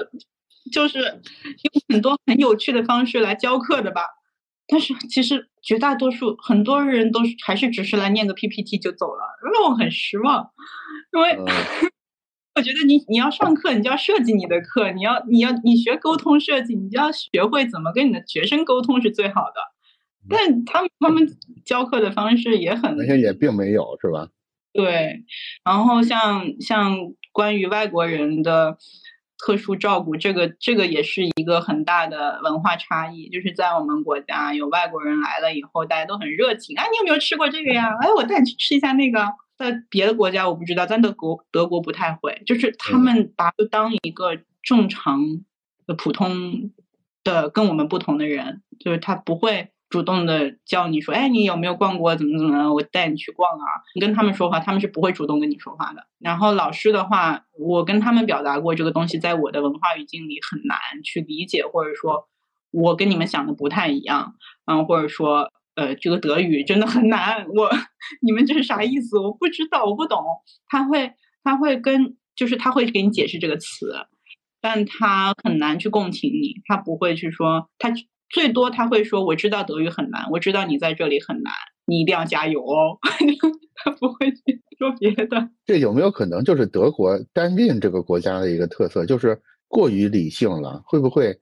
[0.71, 4.03] 就是用很多很有趣的方式来教课的吧。
[4.71, 10.51] 但是其实绝大多数很多人都是还是只是来念个 PPT 就走了，让我很失望。
[11.13, 11.37] 因为
[12.55, 19.55] 我觉得你你要上课，你就要设计你的课，你要你要你学沟通设计，你就要学会怎么跟你的学生沟通是最好的。
[20.29, 21.27] 但他们他们
[21.65, 24.29] 教课的方式也很，而且也并没有是吧？
[24.73, 25.23] 对，
[25.63, 26.95] 然后像像
[27.31, 28.77] 关于外国人的
[29.39, 33.29] 特殊照顾，这个这个也是一个很大的文化差异。
[33.29, 37.89] 就是在我们国家，有外国人来了以后，大家都很热情啊，你有没有吃过这个呀？
[38.01, 39.25] 哎，我带你去吃一下那个。
[39.57, 45.21] 在别的国家我不知道，在德国德国不太会，就是他们把就当一个正常
[45.87, 46.71] 的普通
[47.23, 49.71] 的跟我们不同的人，就是他不会。
[49.89, 52.15] 主动的叫你说，哎，你有没有逛过？
[52.15, 52.71] 怎么怎么？
[52.73, 53.65] 我带你去逛啊！
[53.95, 56.05] 你跟他们说话，他们是不会主动跟你说话的。
[56.19, 62.27] 然后老师的话，我跟他们表达过这个东西，在我的文化语境里很难去理解，或者说
[62.69, 67.71] 我跟你们想的不太一样，嗯，或者说呃这个德语真的很难，我
[68.21, 69.17] 你们这是啥意思？
[69.17, 70.23] 我不知道，我不懂。
[70.67, 74.05] 他会他会跟就是他会给你解释这个词，
[74.61, 77.91] 但他很难去共情你，他不会去说他。
[78.29, 81.51] 最多他会说：“我知道德语很难，我知道你在这里很难，
[81.85, 82.97] 你一定要加油哦。
[83.83, 85.49] ”他不会去说别的。
[85.65, 90.81] 这有没有可能就是德国单并这个国家的一个特色，就是过于理性了？
[90.85, 91.33] 会不会？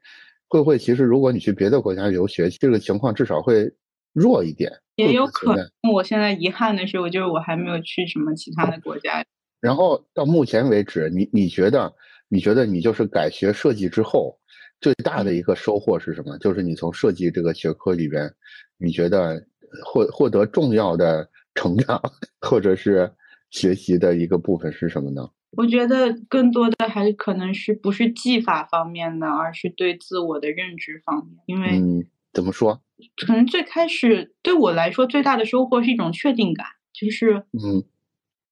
[0.47, 0.77] 会不会？
[0.77, 3.69] 其实如果你去别的国家留学，这个情况至少会
[4.13, 4.71] 弱一点。
[4.95, 5.65] 也有可能。
[5.93, 9.25] 我现在遗憾的是，我就是我还没有去什么其他的国家。
[9.59, 11.93] 然后到目前为止，你你觉得？
[12.29, 14.37] 你觉得你就是改学设计之后？
[14.79, 16.37] 最大的一个收获是什么？
[16.37, 18.31] 就是你从设计这个学科里边，
[18.77, 19.43] 你觉得
[19.83, 21.99] 获获得重要的成长，
[22.41, 23.11] 或者是
[23.49, 25.29] 学习的一个部分是什么呢？
[25.51, 31.37] 我觉得更多的还是可能是不是技法方面的，而是对自我的认知方面。
[31.47, 32.81] 因为嗯，怎么说？
[33.25, 37.83] 可能最开始对我来说最大的收获是一种确定感，就是嗯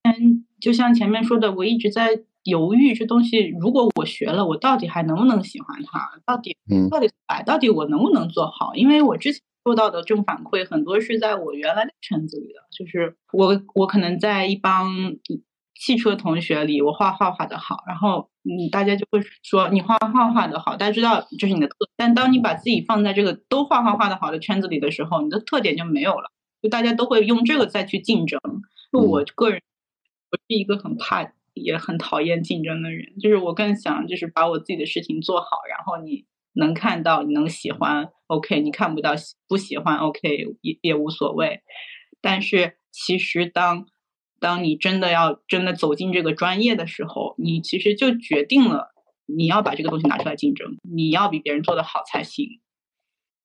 [0.04, 2.24] 嗯，就像前面说的，我一直在。
[2.46, 6.12] 犹豫这东西，如果我学了，我到底还能不能喜欢它？
[6.26, 6.56] 到底，
[6.90, 8.74] 到底哎，到底我能不能做好？
[8.76, 14.88] 因为我之前做到的正反馈很多是在我原来的圈子里的，就是我我可能在一帮
[15.74, 21.74] 汽车同学里，我画画画的好，然后嗯，大家就会说你画画画的好，大家知道这是你的特。
[21.96, 26.30] 但当你把自己放在这个都画画画的好的圈子里的时候，你的特点就没有了，
[26.62, 28.40] 就大家都会用这个再去竞争。
[28.94, 29.60] 就我个人，
[30.32, 31.24] 我是一个很怕。
[31.56, 39.14] 也很讨厌竞争的人，就是我更想就是把我自己的事情做好，然后你能看到，你能喜欢，OK；你看不到
[39.48, 41.62] 不喜欢，OK，也也无所谓。
[42.22, 43.88] 但是其实当
[44.40, 48.94] 当你真的要真的走进这个专业的时候，你其实就决定了
[49.26, 52.62] 你要把这个东西拿出来竞争，你要比别人做的好才行。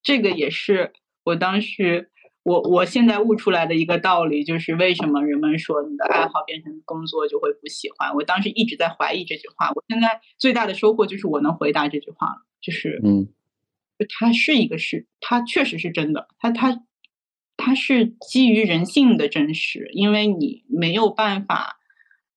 [0.03, 0.93] 这个也是
[1.25, 2.11] 我当时。
[2.43, 8.15] 我我现在悟出来的一个道理就是，为什么人们说你的爱好变成工作就会不喜欢？
[8.15, 9.71] 我当时一直在怀疑这句话。
[9.75, 13.29] 我现在最大的收获就是我能回答这句话了，就是嗯，
[14.19, 16.83] 它是一个是，它确实是真的，它它
[17.59, 21.79] 它是基于人性的真实，因为你没有办法，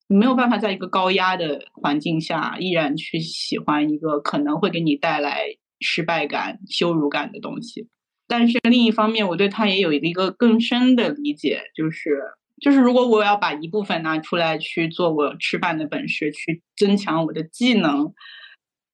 [0.07, 7.87] 没有办法在一个高压的环境下依然去喜欢一个可能会给你带来失败感、羞辱感的东西。
[8.27, 12.19] 但是另一方面，我对他也有一个更深的理解，就是
[12.61, 18.13] 就是如果我要把一部分拿出来去做我吃饭的本事，去增强我的技能，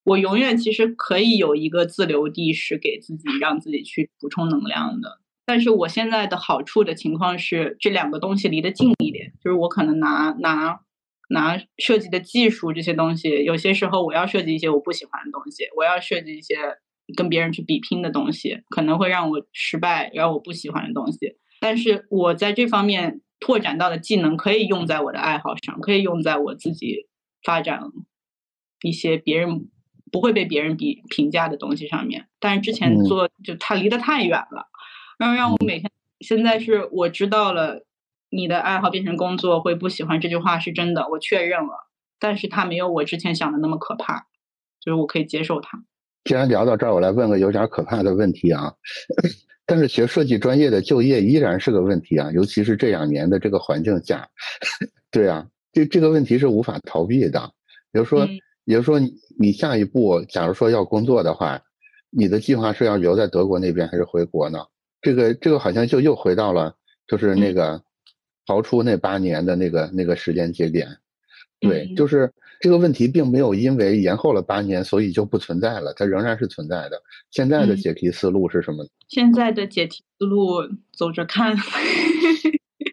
[0.03, 5.19] 我永远其实可以有一个自留地是给自己让自己去补充能量的。
[5.45, 10.79] 但是我现在的好处的情况是，这两个东西离得近一点，就是我可能拿拿
[11.29, 16.55] 拿设计的技术这些东西，有些时候我要设计一些我不喜欢的东西，我要设计一些。
[17.15, 21.37] 跟别人去比拼的东西，可能会让我失败，让我不喜欢的东西。
[21.59, 27.07] 但是我在这方面拓展到的技能，可以用在我的爱好上，可以用在我自己
[27.43, 27.81] 发展
[28.83, 29.69] 一些别人
[30.11, 32.27] 不会被别人比评价的东西上面。
[32.39, 34.67] 但是之前做就它离得太远了，
[35.17, 35.91] 然后让我每天
[36.21, 37.85] 现在是我知道了
[38.29, 41.89] 你的爱好变成工作会不喜欢这句话是真的，我确认了。
[42.19, 44.27] 但是它没有我之前想的那么可怕，
[44.79, 45.83] 就是我可以接受它。
[46.23, 48.73] 既然聊到这儿，我来问个有点可怕的问题啊！
[49.65, 54.27] 但是学设计专业的就业依然是个问题啊，尤其是这两年的这个环境下。
[55.11, 57.51] 对啊，这这个问题是无法逃避的。
[57.91, 58.27] 比如说，
[58.65, 61.61] 比如说你你下一步，假如说要工作的话，
[62.09, 64.59] 你的计划是要留在德国那边还是回国呢？
[65.01, 66.75] 这个这个好像就又回到了
[67.07, 67.81] 就是那个
[68.45, 70.87] 逃出那八年的那个那个时间节点。
[71.59, 77.01] 对，就是这个问题并没有因为延后了八年，所以就不存在了，它仍然是存在的。
[77.31, 78.85] 现在的解题思路是什么？
[79.07, 80.57] 现在的解题思路
[80.91, 81.55] 走着看。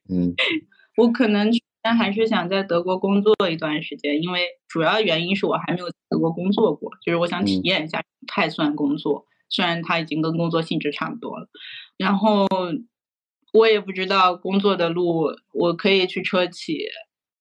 [0.09, 0.35] 嗯，
[0.97, 1.51] 我可能
[1.83, 11.49] 但还是想在德国工作一段时间，因为主要原因是我还没有德国工作过，就是我想体验一下太算工作，虽然它已经跟工作性质差不多了。
[11.97, 12.47] 然后
[13.53, 16.79] 我也不知道工作的路，我可以去车企。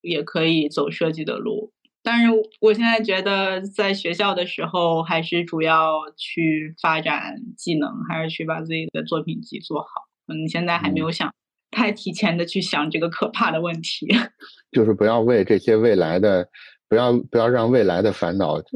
[0.01, 1.73] 也可以走设计的路，
[2.05, 2.27] 但是
[2.61, 9.87] 我现在觉得在学校的时候，还是主要去发展技能，还是去把自己的作品集做好。
[10.27, 11.33] 嗯，现在还没有想
[11.71, 14.07] 太提前的去想这个可怕的问题，
[14.71, 16.47] 就是不要为这些未来的，
[16.87, 18.69] 不要不要让未来的烦恼就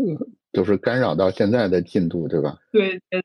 [0.52, 2.58] 就是干扰到现在的进度，对吧？
[2.72, 3.22] 对，呃，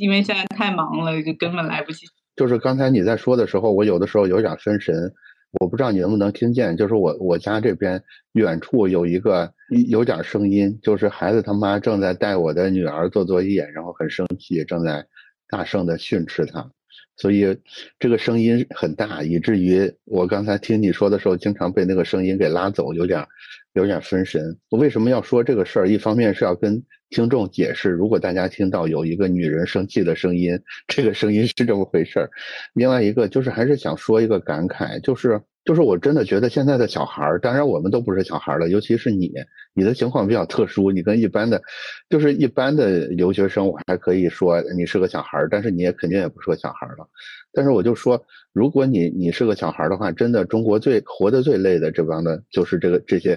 [0.00, 2.06] 因为现在太忙了，就根本来不及。
[2.34, 5.14] 就是刚才你在说的时候，我有的时候有点分神。
[5.60, 8.02] 我不知道你能不能听见，就是我我家这边
[8.32, 9.52] 远处有一个
[9.88, 15.06] 有点声音，就是孩子他妈正在带我的女儿做作业，然后很生气，正在
[15.48, 16.70] 大声的训斥他。
[17.16, 17.56] 所以
[17.98, 23.26] 这个声音很大，以至于我刚才听你说的时候，经常被那个声音给拉走，有点
[23.72, 24.58] 有点分神。
[24.68, 25.88] 我为什么要说这个事儿？
[25.88, 32.28] 一方面是要跟听众解释，如果大家听到有一个女人生气的声音， 这个声音是这么回事儿；
[32.74, 35.40] 另外一个就是还是想说一个感慨，就是。
[35.66, 39.32] 就是我真的觉得现在的小孩儿，当然我们都不是小孩了，尤其是你，
[39.74, 41.60] 你的情况比较特殊，你跟一般的，
[42.08, 47.08] 就是一般的留学生，我还可以说你是个小孩儿，但是你也肯定也不是个小孩了。
[47.52, 53.36] 但是我就说，如果你你是个小孩儿的话，真的中国最活得最累的这帮的，就是这个这些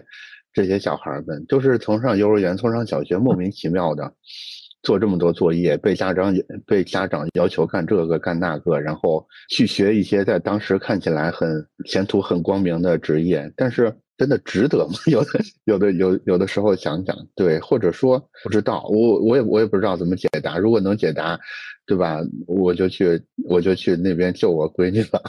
[0.59, 4.13] 这些小孩们，就是从上幼儿园，从上小学，莫名其妙的。
[4.83, 6.35] 做这么多作业，被家长
[6.65, 14.93] 被家长要求干这个干那个，然后去学一些在当时看起来很前途很光明的职业，但是真的值得吗？
[15.07, 15.29] 有的
[15.63, 20.57] 有的有有的时候想想，对，或者说不知道，我我也我也不知道怎么解答。
[20.57, 21.39] 如果能解答，
[21.85, 22.19] 对吧？
[22.47, 25.21] 我就去我就去那边救我闺女了。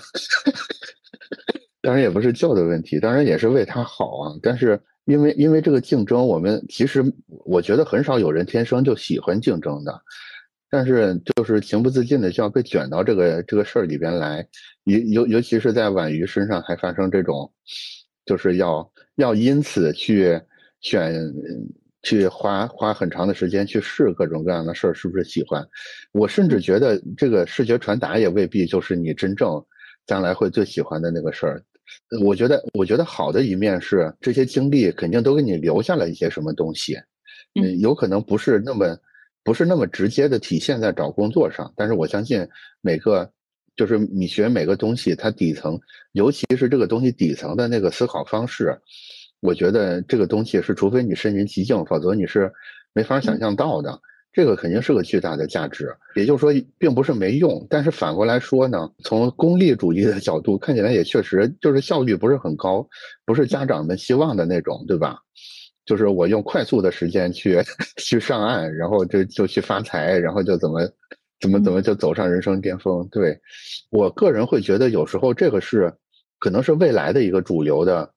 [1.83, 4.35] 当然也不是救的问题，当然也是为她好啊。
[4.43, 4.81] 但是。
[5.07, 7.03] 因为因为这个竞争，我们其实
[7.45, 10.01] 我觉得很少有人天生就喜欢竞争的，
[10.71, 14.47] 但是就是情不自禁的就要被卷到这个这个事儿里边来，
[14.85, 17.51] 尤尤尤其是在婉瑜身上还发生这种，
[18.25, 20.41] 就是要要因此去
[20.81, 21.13] 选
[22.03, 25.67] 去花花很长的时间去试各种各样的事儿，是不是喜欢？
[26.13, 29.63] 我甚至觉得这个视觉传达也未必就是你真正
[30.07, 31.63] 将来会最喜欢的那个事儿。
[32.23, 36.97] 我觉得，我觉得好的一面是这些经历肯定都给你留下了一些什么东西，
[37.61, 38.97] 嗯，有可能不是那么，
[39.45, 42.47] 不是那么直接的体现在找工作上，但是我相信
[42.81, 43.31] 每个，
[43.77, 45.79] 就是你学每个东西，它底层，
[46.13, 48.79] 尤其是这个东西底层的那个思考方式，
[49.41, 52.53] 我觉得这个东西是，除非你身临其境，否则你是
[52.93, 54.01] 没法想象到的。
[54.33, 57.67] 这个肯定是个巨大的价值，也就是说，并不是没用。
[57.69, 62.87] 但是反过来说呢，从功利主义的角度看起来，也确实就是效率不是很高，
[63.25, 65.19] 不是家长们希望的那种，对吧？
[65.85, 67.61] 就是我用快速的时间去
[67.99, 70.89] 去上岸，然后就就去发财，然后就怎么
[71.41, 73.09] 怎么怎么就走上人生巅峰。
[73.11, 73.37] 对
[73.91, 75.93] 我个人会觉得，有时候这个是
[76.39, 78.09] 可能是未来的一个主流的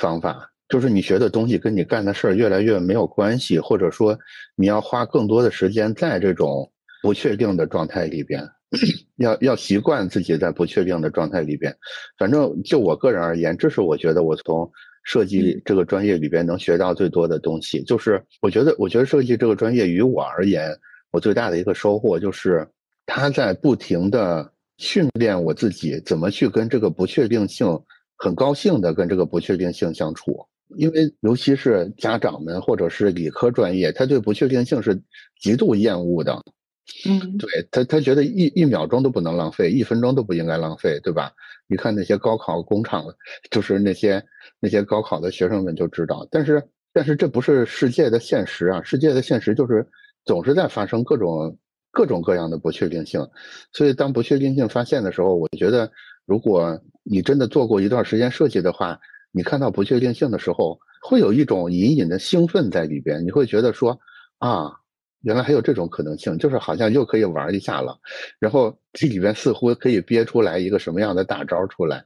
[0.00, 0.50] 方法。
[0.68, 4.18] 就是你学的东西跟你干的事儿越来越没有关系，或者说
[4.54, 6.70] 你要花更多的时间在这种
[7.02, 8.46] 不确定的状态里边，
[9.16, 11.74] 要要习惯自己在不确定的状态里边。
[12.18, 14.70] 反正就我个人而言，这是我觉得我从
[15.04, 17.82] 设计这个专业里边能学到最多的东西。
[17.84, 20.70] 就是我觉得，我觉得设计这个专业于我而言，
[21.12, 22.68] 我最大的一个收获就是
[23.06, 27.66] 他在不停的训练我自己怎么去跟这个不确定性
[28.16, 30.46] 很高兴的跟这个不确定性相处。
[30.76, 35.00] 因为尤其是家长们或者是理科专业，他对不确定性是
[35.40, 36.42] 极度厌恶的。
[37.06, 41.30] 嗯，对他，他觉得一一秒钟都不能浪费，一分钟都不应该浪费，对吧？
[41.66, 43.04] 你看那些高考工厂，
[43.50, 44.24] 就是那些
[44.58, 46.26] 那些高考的学生们就知道。
[46.30, 46.62] 但是，
[46.92, 48.82] 但是这不是世界的现实啊！
[48.82, 49.86] 世界的现实就是
[50.24, 51.58] 总是在发生各种
[51.92, 53.20] 各种各样的不确定性。
[53.70, 55.90] 所以，当不确定性发现的时候，我觉得，
[56.24, 58.98] 如果你真的做过一段时间设计的话，
[59.30, 63.24] 你看到不确定性的时候，会有一种隐隐的兴奋在里边。
[63.24, 63.98] 你会觉得说，
[64.38, 64.72] 啊，
[65.22, 67.98] 原来还有这种可能性，就是好像又可以玩一下了。
[68.38, 72.04] 然后这里边似乎可以憋出来一个什么样的大招出来，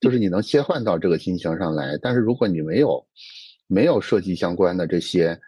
[0.00, 1.98] 就是你能切换到这个心情上来。
[2.00, 3.04] 但是如果你没有
[3.66, 5.38] 没有设计相关的这些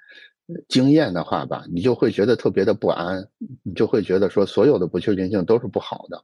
[0.68, 3.26] 经验的话吧，你就会觉得特别的不安，
[3.62, 6.22] 你就会觉得说所有的不确定性都是不好的。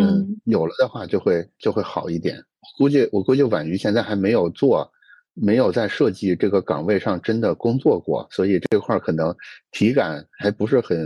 [0.00, 2.42] 嗯，有了的话就会就会好一点。
[2.76, 4.90] 估计我估计婉瑜现在还没有做，
[5.34, 9.34] 没有在设计这个岗位上真的工作过，所以这块可能
[9.70, 10.98] 体感还不是很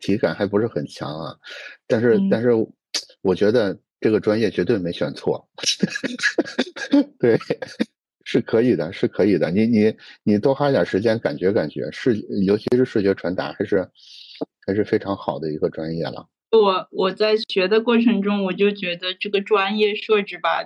[0.00, 1.36] 体感还不是很强啊。
[1.86, 2.50] 但是但是，
[3.22, 5.48] 我觉得这个专业绝对没选错，
[7.18, 7.38] 对，
[8.24, 9.50] 是可以的，是可以的。
[9.50, 12.14] 你你你多花点时间感觉感觉，视
[12.44, 13.88] 尤其是视觉传达，还是
[14.66, 16.28] 还是非常好的一个专业了。
[16.50, 20.64] 我我在学的过程中，我就觉得这个专业设置吧，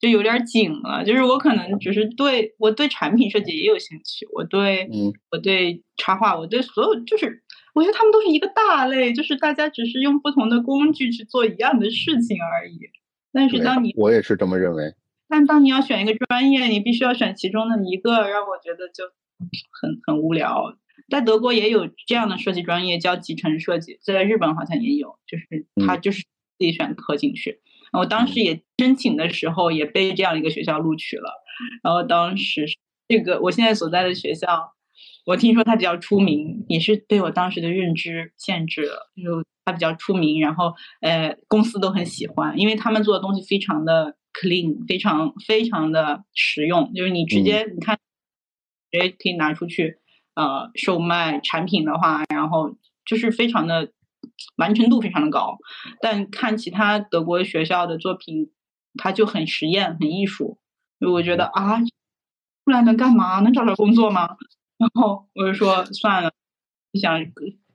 [0.00, 1.04] 就有点紧了。
[1.04, 7.42] 就是我可能只是对我对产品设计也有兴趣，我对嗯我对插画，我对所有，就是
[7.74, 12.78] 我觉得他们都是一个大类，就是大家只是用不同的工具去做一样的事情而已。
[13.32, 14.94] 但是当你我也是这么认为。
[15.28, 19.04] 但当你要选一个专业，你必须要选其中的一个，让我觉得就
[19.80, 20.76] 很很无聊。
[21.10, 27.60] 在德国也有这样的设计专业，叫集成设计，在日本好像也有，就是他就是自己选课进去。
[27.92, 31.32] 我当时也申请的时候也被这样一个学校录取了，
[31.82, 32.64] 然后当时
[33.08, 34.72] 这个我现在所在的学校，
[35.26, 47.98] 我听说它比较出名，也是对我当时的认知限制了，就它比较出名，然后呃公司都很喜欢，因为他们做的东西非常的 clean，非常非常的实用，就是你直接你看，
[48.92, 49.98] 直接可以拿出去
[50.34, 53.92] 呃售卖产品的话，然后就是非常的。
[54.56, 55.58] 完成度非常的高，
[56.00, 58.50] 但看其他德国学校的作品，
[58.94, 60.58] 它就很实验、很艺术。
[61.00, 63.40] 我觉得啊，出来能干嘛？
[63.40, 64.36] 能找着工作吗？
[64.78, 66.32] 然后我就说算了，
[67.00, 67.18] 想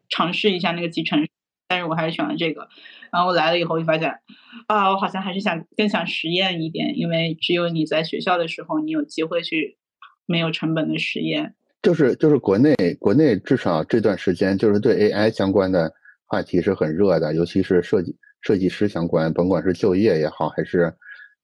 [0.10, 1.28] 尝试一下那个集成，
[1.68, 2.70] 但是我还是选了这个。
[3.12, 4.20] 然后我来了以后就发现，
[4.68, 9.78] 啊，我好像还是想更想实验一点，因为只有你在学校的时候，你有机会去
[10.26, 11.56] 没有成本的实验。
[11.86, 15.90] 就是就是国内国内至少这段时间就是对 AI 相关的。
[16.28, 20.92] 话题是很热的，尤其是设计设计师相关，甭管是就业也好，还是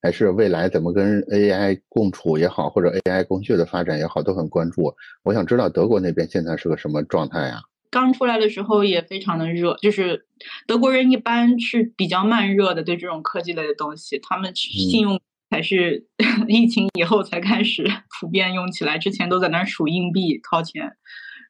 [0.02, 4.92] 还是未来怎么跟 AI 共处也好，或者 AI 工具的发展也好，都很关注。
[5.22, 7.60] 我想知道德国那边现在是个什么状态呀？
[7.92, 10.26] 刚出来的时候也非常的热，就是
[10.66, 15.20] 德国人一般是比较慢热的，对这种科技类的东西，他们信用
[15.52, 16.08] 还是
[16.48, 17.84] 疫情以后才开始
[18.18, 20.96] 普遍用起来，之前都在那数硬币掏钱，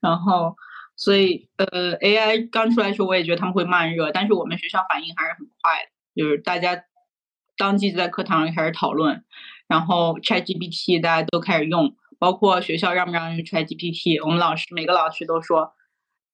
[0.03, 0.57] 然后。
[0.95, 6.85] 所以，呃，AI 刚出来的时候，我也觉得他们会慢热，但是我们学校反应还是很快的，就是大家
[7.57, 9.25] 当即就在课堂上开始讨论，
[9.67, 15.73] 然后 ChatGPT 大家都开始用，包括学校让不让用 ChatGPT，我们老师每个老师都说，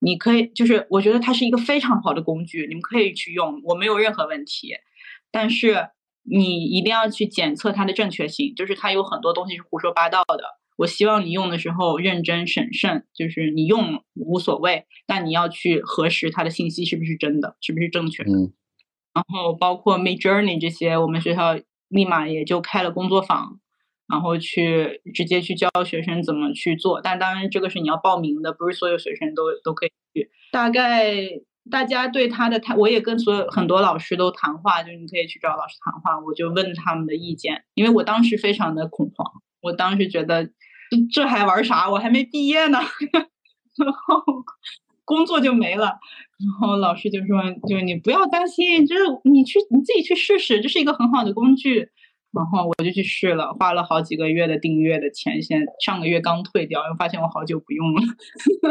[0.01, 4.75] 你可以，就是我觉得它是一个非常好的工具，你们可以去用，我没有任何问题，
[5.31, 5.89] 但是
[6.31, 10.45] 你一定要去检测它的正确性，就是它有很多东西是胡说八道的。
[10.77, 18.31] 我希望你用的时候认真审慎，就是你用无所谓，但你要去核实它的信息是不是真的，是不是正确的。
[18.31, 18.53] 嗯。
[19.15, 21.59] 然后包括 Mid Journey 这些，我们学校
[21.89, 23.59] 立马也就开了工作坊，
[24.07, 27.01] 然后去直接去教学生怎么去做。
[27.01, 30.31] 但当然这个是你要报名的，不是所有学生都都可以去。
[30.53, 31.13] 大概
[31.71, 39.27] 大家对他的谈，我也跟所有很多老师都谈话，就是你可以去找老师谈话，我就问他们的意见，因为我当时非常的恐慌，
[39.61, 40.51] 我当时觉得。
[41.13, 41.91] 这还玩啥？
[41.91, 42.79] 我还没毕业呢，
[43.77, 44.25] 然后
[45.05, 45.85] 工作就没了。
[45.85, 51.91] 然后老师就说：“就你不要担心，就是你去你自己去试试，这是一个很好的工具。”
[52.33, 58.03] 然后我就去试了，花了好几个月的订阅的钱，现上个月刚退掉，又发现我好久不用了。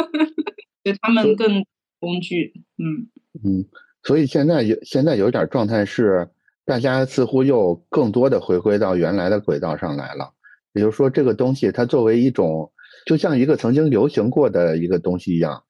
[0.83, 1.63] 对他们更
[1.99, 3.07] 工具，嗯
[3.43, 3.65] 嗯，
[4.03, 6.27] 所以现在有现在有点状态是，
[6.65, 10.31] 大家似乎又更多的回归到原来的轨道上来了。
[10.73, 12.71] 也就是说，这个东西它作为一种，
[13.05, 15.63] 就像一个曾经流行过的一个东西一样，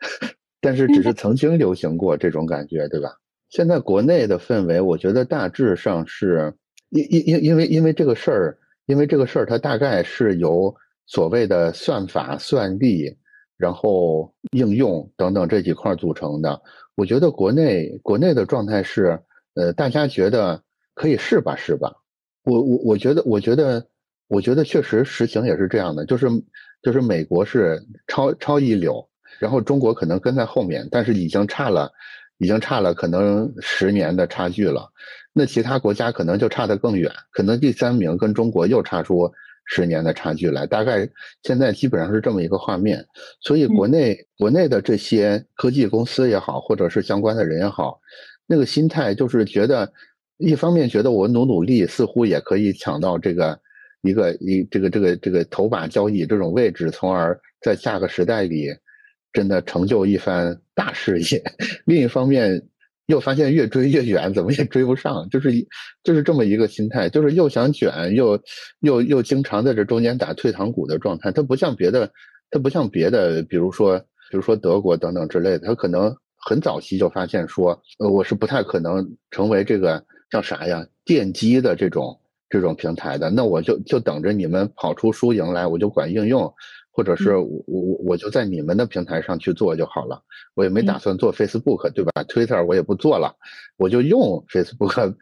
[0.60, 3.10] 但是只是曾经流行过这种感觉，对吧？
[3.48, 6.52] 现在国内的氛围，我觉得大致上是，
[6.90, 10.74] 因因因因为因为这个事儿，因为这个事儿，它大概是由
[11.06, 13.14] 所谓的算法、算力，
[13.62, 16.60] 然后应用等等这几块组成的。
[16.96, 19.18] 我觉得国内国内的状态是，
[19.54, 20.60] 呃，大家觉得
[20.94, 21.92] 可以试吧试吧。
[22.44, 23.86] 我我我觉得我觉得。
[24.28, 26.26] 我觉得确实实情也是这样的，就是
[26.82, 29.06] 就是美国是超超一流，
[29.38, 31.92] 然后中国可能跟在后面，但是已经差了，
[32.38, 34.90] 已经差了可能十年的差距了。
[35.34, 39.30] 那其他国家可能就差得更远，可能第三名跟中国又差出
[39.66, 40.66] 十年的差距来。
[40.66, 41.08] 大概
[41.42, 43.04] 现在基本上是这么一个画面。
[43.40, 48.00] 所以国内国内的这些科技公司也好，或者是相关的人也好，
[48.46, 49.92] 那个心态就是觉得，
[50.38, 53.60] 一方面觉得我努努力似乎也可以抢到这个。
[54.04, 58.66] 一个一这个这个这个头把交椅这种位置，从而在下个时代里
[59.32, 61.40] 真的成就一番大事业。
[61.86, 62.60] 另一方面，
[63.12, 65.52] 又发现越追越远，怎么也追不上，就是
[66.02, 68.40] 就是这么一个心态，就是又想卷，又
[68.80, 71.30] 又又经常在这中间打退堂鼓的状态。
[71.30, 72.10] 它不像别的，
[72.50, 73.98] 它不像别的，比如说
[74.30, 82.18] 比如说德国等等之类的，它可能很早期就发现说，呃，我是不太可能成为这个叫啥呀，奠基的这种。
[82.52, 86.52] 这种平台的，那我就就等着你们跑出输赢来，我就管应用，
[86.92, 90.22] 或者是我我我就在你们的平台上去做就好了。
[90.54, 93.34] 我也没打算做 Facebook，对吧？Twitter 我也不做了，
[93.76, 95.14] 我就用 Facebook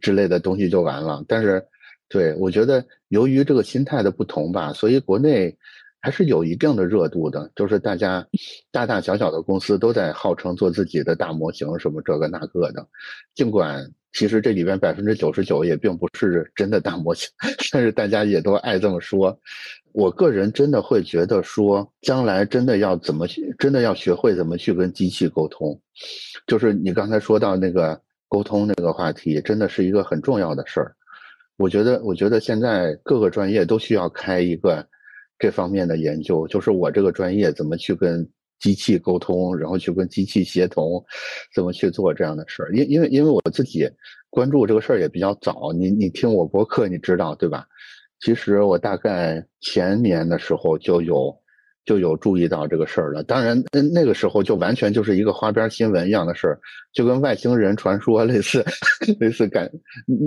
[0.00, 1.24] 之类的东西就完了。
[1.26, 1.62] 但是，
[2.08, 5.56] 对我觉得由于这个心态的不同吧，所以国内
[6.00, 8.26] 还是有一定的热度的，就是大家
[8.70, 12.86] 大大小小的公司都在号称做自己的大模型，什么这个那个的，
[13.34, 13.90] 尽管。
[14.12, 17.28] 其实这里边百分之九十九也并不是真的大模型，
[17.70, 19.38] 但是大家也都爱这么说。
[19.96, 23.26] 我个人真的会觉得说，将来真的要怎么，
[23.58, 25.80] 真的要学会怎么去跟机器沟通。
[26.46, 30.94] 就是你刚才说到那个沟通那个话题，真的是一个很重要的事儿。
[31.56, 34.86] 我觉得，我觉得现在各个专业都需要开一个
[35.38, 38.28] 这方面的研究，就是我这个专业怎么去跟
[38.60, 41.02] 机器沟通，然后去跟机器协同，
[41.54, 42.70] 怎么去做这样的事儿。
[42.74, 43.88] 因因为因为我自己
[44.28, 47.66] 关注这个事儿也比较早，你你听我博客，你知道对吧？
[48.20, 51.34] 其实我大概前年的时候就有。
[51.86, 53.22] 就有注意到这个事儿了。
[53.22, 56.58] 当然，那那个时候就完全就是一个花边新闻一样的事儿，
[56.92, 58.64] 就跟外星人传说类似，
[59.20, 59.70] 类似感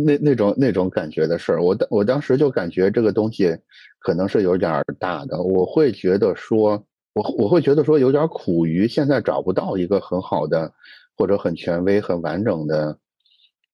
[0.05, 1.61] 那那种那种感觉的事儿。
[1.61, 3.53] 我当我当时就感觉这个东西
[3.99, 5.43] 可能是有点大的。
[5.43, 6.81] 我会觉得说，
[7.13, 10.71] 我我会觉得说有点苦于现在找不到一个很好的
[11.17, 12.97] 或者很权威、很完整的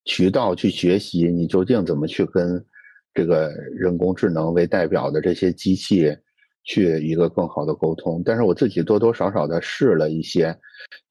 [0.05, 2.65] 渠道去学习你究竟怎么去跟
[3.15, 6.15] 这个人工智能为代表的这些机器。
[6.67, 10.57] 去一个更好的沟通，但是我自己多多少少的试了一些，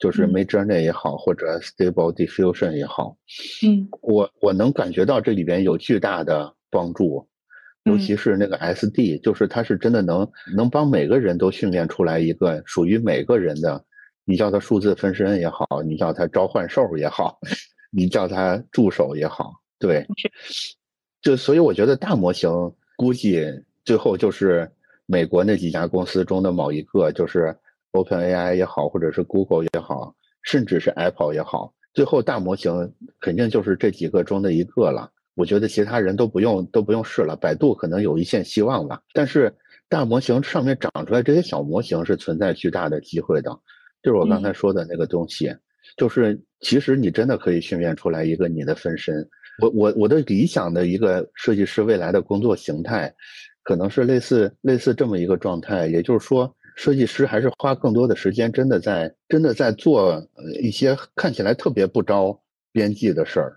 [0.00, 3.16] 就是 Midjourney 也好，或者 Stable Diffusion 也好，
[3.64, 7.28] 嗯，我我能感觉到这里边有巨大的帮助，
[7.84, 13.84] 尤其是那个 SD，就是它是真的能能帮每个人都训练出来一个属于每个人的，
[14.24, 17.38] 你叫它数字分身也好，你叫它召唤兽也好，
[17.94, 20.04] 你叫它助手也好，对，
[21.24, 22.52] 就所以我觉得大模型
[22.96, 23.44] 估计
[23.84, 24.70] 最后就是。
[25.06, 27.54] 美国那几家公司中的某一个，就是
[27.90, 35.10] Open AI 也好，或者是 Google 也好，甚至是 Apple 也好，最后大模型肯定就是这几个中的一个了。
[35.34, 39.02] 我觉得其他人都不用都不用试了，百度可能有一线希望吧。
[39.12, 39.54] 但是
[39.90, 43.50] 大模型上面长出来这些小模型是存在巨大的机会的，
[44.02, 45.54] 就是我刚才说的那个东西，
[45.98, 49.28] 就是其实你真的可以训练出来一个你的分身。
[49.60, 53.14] 我我我的理想的一个设计师未来的工作形态。
[53.66, 60.22] 可能是类似类似这么一个状态，也就是说，设计师还是花更多的时间，真的在真的在做
[60.60, 62.38] 一些看起来特别不着
[62.72, 63.56] 边际的事儿，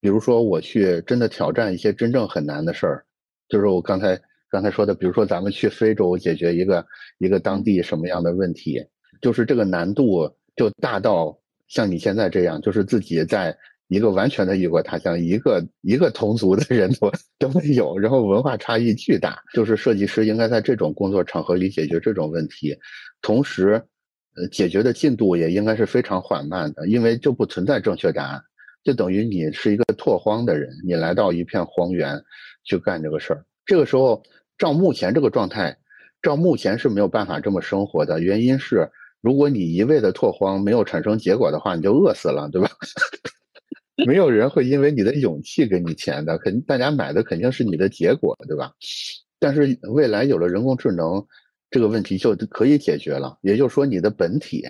[0.00, 3.04] 比如说我去真的挑战一些真正很难的事儿，
[3.46, 4.18] 就是我刚才
[4.48, 6.86] 刚才说的，比如说咱们去非洲解决一个
[7.18, 8.82] 一个当地什么样的问题，
[9.20, 11.38] 就是这个难度就大到
[11.68, 13.54] 像你现在这样，就是自己在。
[13.92, 19.38] 一个完全的异国他乡，一个一个同族的人都都没有，然后文化差异巨大。
[19.52, 22.74] 就是设计师应该在这种工作场合里解决这种问题，
[23.20, 23.82] 同时，
[24.34, 28.42] 呃，解决的进度也应该是非常缓慢的，因为就不存在正确答案，
[28.82, 32.18] 就等于你是一个拓荒的人，你来到一片荒原
[32.64, 33.44] 去干这个事儿。
[33.66, 34.22] 这个时候，
[34.56, 35.76] 照目前这个状态，
[36.22, 38.18] 照目前是没有办法这么生活的。
[38.20, 38.90] 原因是，
[39.20, 42.70] 如果你一味的拓荒没有产生结果的话，你就饿死了，对吧？
[44.06, 48.72] 没有人会因为你的勇气给你钱的，肯大家买的肯定是你的结果，对吧？
[49.38, 51.24] 但是未来有了人工智能，
[51.70, 53.38] 这个问题就可以解决了。
[53.42, 54.64] 也就是说，你的本体、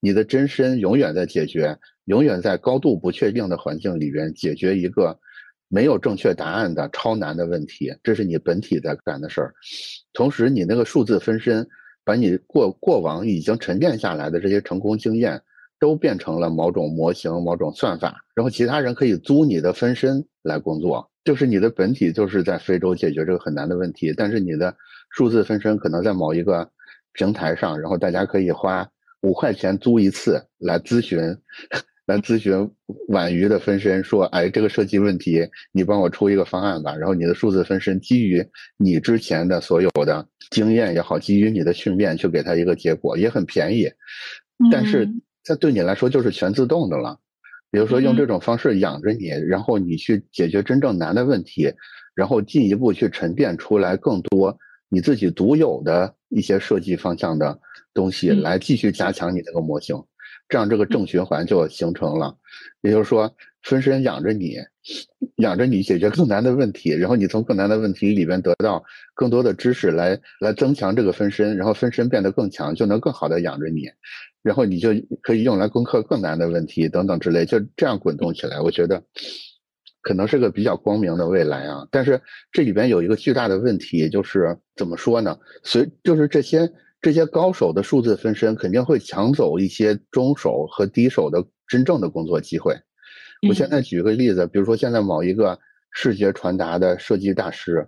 [0.00, 5.18] 你的真身永远在解决，永远在高度不确定的环境里边解决一个
[5.68, 9.54] 没有正确答案的超难的问题，这是你本体在干的事儿。
[10.12, 11.66] 同时，你那个数字分身，
[12.04, 15.40] 把你过过往已经沉淀下来的这些成功经验。
[15.80, 24.74] 都变成了某种模型、某种算法，然后其他人可以租你的分身来工作，就是你的本体就是在非洲解决这个很难的问题，但是你的
[25.10, 26.68] 数字分身可能在某一个
[27.12, 28.88] 平台上，然后大家可以花
[29.22, 31.20] 五块钱租一次来咨询，
[32.06, 32.68] 来咨询
[33.08, 38.44] 婉瑜的分身，说，哎，这个设计问题你帮我出一个方案吧，然后你的数字分身基于
[38.78, 43.88] 你之前的所有的经验也好，基于你的训练去给他一个结果，也很便宜，
[44.72, 45.08] 但是。
[45.48, 47.18] 这对你来说就是全自动的了，
[47.70, 51.72] 比如说用这种方式养着你，然后你去解决真正难的问题，
[52.14, 54.54] 然后进一步去沉淀出来更多
[54.90, 57.58] 你自己独有的一些设计方向的
[57.94, 59.96] 东西，来继续加强你这个模型，
[60.50, 62.36] 这样这个正循环就形成了。
[62.82, 64.56] 也就是说，分身养着你，
[65.36, 68.84] 养着你解决更难的问题，然后你从更难的问题里边得到
[69.14, 73.88] 更多的知识，来来增强这个分身，然后分身变得更强，就能更好的养着你。
[74.48, 74.88] 然后你就
[75.20, 78.58] 可以用来攻克更难的问题，等等之类，就这样滚动起来。
[78.58, 79.04] 我觉得
[80.00, 81.86] 可能是个比较光明的未来啊。
[81.90, 82.18] 但是
[82.50, 85.38] 这里边有一个巨大的问题，就是怎么说呢？
[85.64, 86.72] 随就是这些
[87.02, 92.74] 这些高手的数字分身肯定会抢走一些中手和低手的真正的工作机会。
[93.46, 95.58] 我现在举个例子，比如说现在某一个
[95.92, 97.86] 视觉传达的设计大师，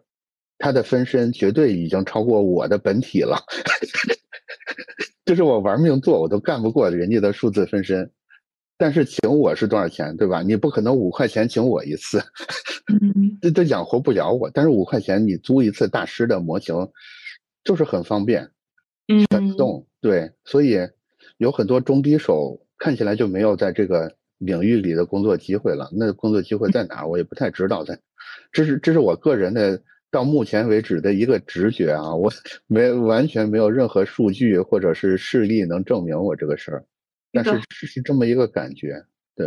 [0.59, 3.39] 他的分身绝对已经超过我的本体了。
[5.31, 8.11] 就是我玩命做，我都干不过人家的数字分身，
[8.77, 10.43] 但是请我是多少钱，对吧？
[10.43, 12.21] 你不可能五块钱请我一次，
[13.41, 14.51] 这这养活不了我。
[14.51, 16.75] 但是五块钱你租一次大师的模型，
[17.63, 18.51] 就是很方便，
[19.31, 20.79] 全动对，所以
[21.37, 25.89] 有很多中低手看起来就没有在这个领域里的工作机会了。
[25.93, 27.09] 那工作机会在哪儿？
[27.09, 27.85] 我也不太知道。
[27.85, 27.97] 在，
[28.51, 32.31] 这是这是我个人的到目前为止的一个直觉啊，我
[32.67, 36.85] 没完全没有任何数据或者是事例能证明我这个事儿，
[37.33, 39.05] 但是是这么一个感觉。
[39.37, 39.47] 对，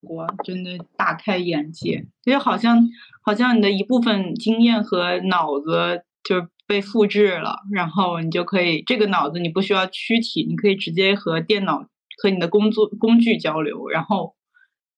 [0.00, 2.88] 我真的大开眼界，因为好像
[3.22, 6.48] 好像你的一部分经验和脑子就。
[6.64, 11.86] 被复制了，然后你就可以这个脑子你不需要躯体，你可以直接和电脑
[12.22, 14.36] 和你的工作工具交流，然后，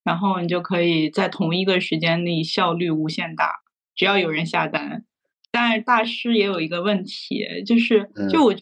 [0.05, 3.50] 然后你就可以在同一个时间内效率无限大，
[3.95, 5.05] 只要有人下单。
[5.51, 8.55] 但是大师也有一个问题，就是就我，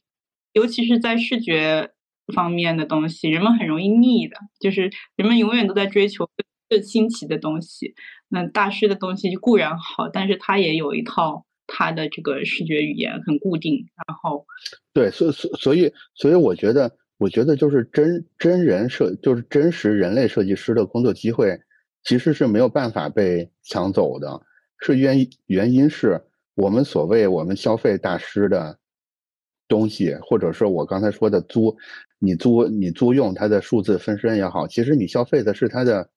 [0.53, 1.91] 尤其是在视觉
[2.35, 6.29] 方面的东西，人们很容易腻的，就是人们永远都在追求
[6.69, 7.95] 更新奇的东西。
[8.29, 11.47] 那大师的东西固然好，但是他也有一套。
[11.75, 14.45] 他的这个视觉语言很固定，然后，
[14.93, 21.59] 对，所以所所以所以我觉得，我觉得就是真真人设，就是真实人类设计师的工作机会，
[22.03, 24.43] 其实是没有办法被抢走的。
[24.85, 26.21] 是原原因是
[26.55, 28.77] 我们所谓我们消费大师的
[29.69, 31.75] 东西，或者说我刚才说的租，
[32.19, 36.11] 你租你租用它的数字分身也好，其实你消费的是它的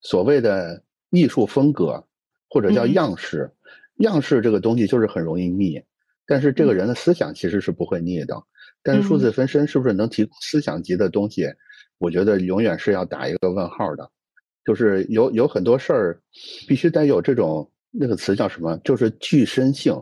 [0.00, 2.02] 所谓的艺术风格，
[2.48, 3.52] 或者叫样式。
[3.98, 5.82] 样式这个东西就是很容易腻，
[6.26, 8.34] 但是这个人的思想其实是不会腻的。
[8.82, 11.46] 但是数字分身是不是能提供思想级的东西？
[11.98, 14.10] 我觉得永远是要打一个问号的。
[14.64, 16.20] 就是有有很多事儿，
[16.68, 18.76] 必须得有这种那个词叫什么？
[18.84, 19.94] 就是具身性，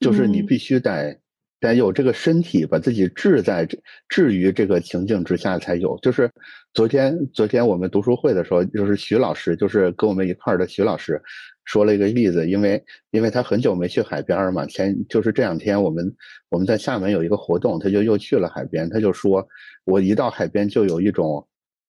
[0.00, 1.18] 就是你必须得。
[1.62, 3.64] 得有这个身体，把自己置在
[4.08, 5.96] 置于这个情境之下才有。
[6.02, 6.28] 就是
[6.74, 11.22] 昨天，昨天我们读书会的时候，就是徐老师，就是跟我们一块儿的徐老师，
[11.64, 12.50] 说了一个例子。
[12.50, 16.12] 因为，因为他很久没去海边嘛，前就是这两天我们
[16.48, 18.90] 我们在厦门有一个活动，他就又去了海边。
[18.90, 19.46] 他就说，
[19.84, 21.46] 我一到海边就有一种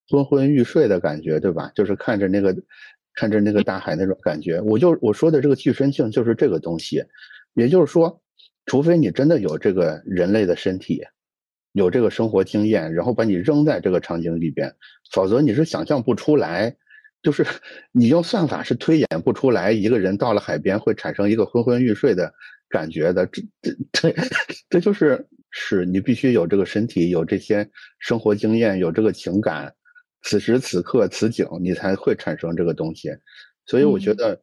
[0.08, 1.72] 昏昏欲睡的感觉，对吧？
[1.74, 2.56] 就是看着那个
[3.16, 4.60] 看着那个大海那种感觉。
[4.62, 7.04] 我就我说的这个具身性就是这个东西，
[7.54, 8.20] 也就是说。
[8.66, 11.02] 除非你真的有这个人类的身体，
[11.74, 14.74] 有这个生活经验，然后把你扔在这个场景里边，
[15.12, 16.74] 否则你是想象不出来。
[17.22, 17.46] 就是
[17.92, 22.34] 你用算法是推演不出来一个人到了海边会产生一个昏昏欲睡的
[22.70, 23.26] 感觉的。
[23.26, 24.16] 这这这
[24.70, 29.74] 这就是是你必须有这个身体，有这些生活经验，有这个情感，
[30.24, 33.10] 此时此刻此景，你才会产生这个东西。
[33.66, 34.42] 所以我觉得。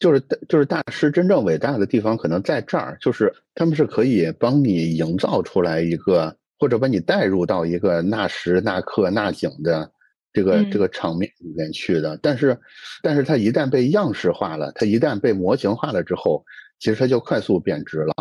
[0.00, 9.90] 就是就是大师真正伟大的地方可能在这儿，就是他们是可以帮你营造出来一个，或者把你带入到一个那时那刻那景的
[10.32, 12.16] 这个这个场面里面去的。
[12.22, 12.56] 但是，
[13.02, 16.44] 但是它一旦被样式化了，它一旦被模型化了之后，
[16.78, 18.14] 其实它就快速贬值了。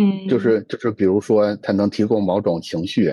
[0.00, 3.12] 嗯，就是就是比如说它能提供某种情绪，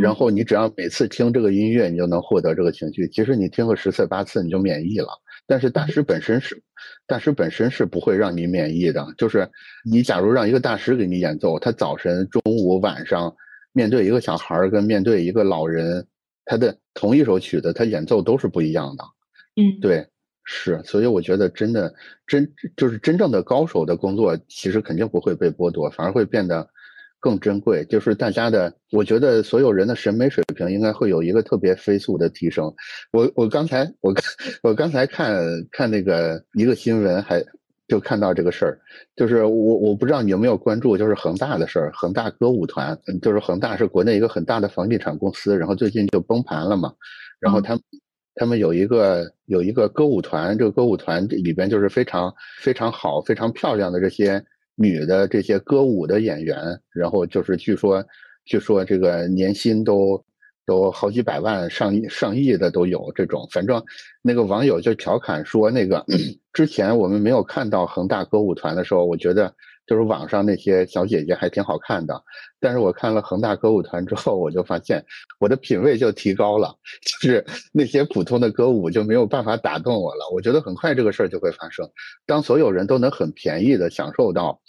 [0.00, 3.08] 然后你只要每次听这个音乐，你就能获得这个情绪。
[3.08, 5.08] 其实你听个十次八次，你就免疫了。
[5.44, 6.62] 但是大师本身是，
[7.04, 9.04] 大师本身是不会让你免疫的。
[9.18, 9.50] 就是
[9.84, 13.34] 你假如让一个大师给你演奏，他早晨、中午、晚上
[13.72, 16.06] 面对一个小孩儿跟面对一个老人，
[16.44, 19.02] 他的同一首曲子，他演奏都是不一样的。
[19.56, 20.06] 嗯，对，
[20.44, 20.80] 是。
[20.84, 21.92] 所以我觉得真的
[22.24, 26.68] 真就是真正的高手的工作，其实肯定不会被剥夺，反而会变得。
[27.22, 32.64] 更珍贵，就是大家的，我觉得所有人的审美水平应该会有一个特别飞速的提升。
[33.12, 34.12] 我我刚才我
[34.64, 37.40] 我刚才看看那个一个新闻，还
[37.86, 38.80] 就看到这个事儿，
[39.14, 46.92] 就是我我不知道你有没有关注，就是恒大的事儿，恒大歌舞团，就是恒大是国内一个很大的房地产公司，然后最近就崩盘了嘛，
[47.38, 47.78] 然后他
[48.34, 54.44] 他们有一个有一个歌舞团，这个歌舞团里边就是非常非常好、非常漂亮的这些。
[54.74, 56.56] 女的这些歌舞的演员，
[56.92, 58.04] 然后就是据说，
[58.44, 60.24] 据说这个年薪都
[60.66, 63.46] 都好几百万、上亿、上亿的都有这种。
[63.50, 63.82] 反正
[64.22, 66.04] 那个网友就调侃说，那个
[66.52, 69.54] 之前我们没有看到恒大歌舞团的时候，我觉得。
[69.86, 72.22] 就是网上那些小姐姐还挺好看的，
[72.60, 75.04] 但是我看了恒大歌舞团之后，我就发现
[75.40, 76.74] 我的品味就提高了，
[77.20, 80.24] 就是那些普通的歌舞就没有办法打动我了。
[80.32, 81.88] 我觉得很快这个事儿就会发生，
[82.26, 84.60] 当所有人都能很便宜的享受到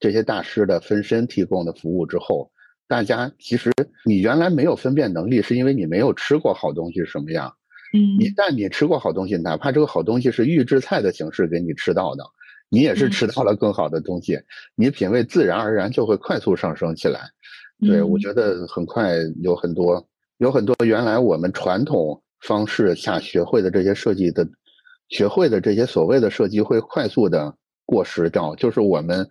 [0.00, 2.50] 这些大师的分身提供的服务之后，
[2.88, 3.72] 大家其实
[4.04, 7.54] 你原来没有分辨能力，是因为你没有吃过好东西是什么样。
[7.94, 12.24] 嗯，一旦你吃过好东西，哪怕这个好东西是预制菜的形式给你吃到的。
[12.68, 14.38] 你也是吃到了更好的东西，
[14.74, 17.20] 你品味自然而然就会快速上升起来。
[17.80, 20.04] 对我觉得很快有很多
[20.38, 24.48] 有很多原来我们传统方式下学会的这些设计的，
[25.08, 27.54] 学会的这些所谓的设计会快速的
[27.84, 28.54] 过时掉。
[28.56, 29.28] 就是我们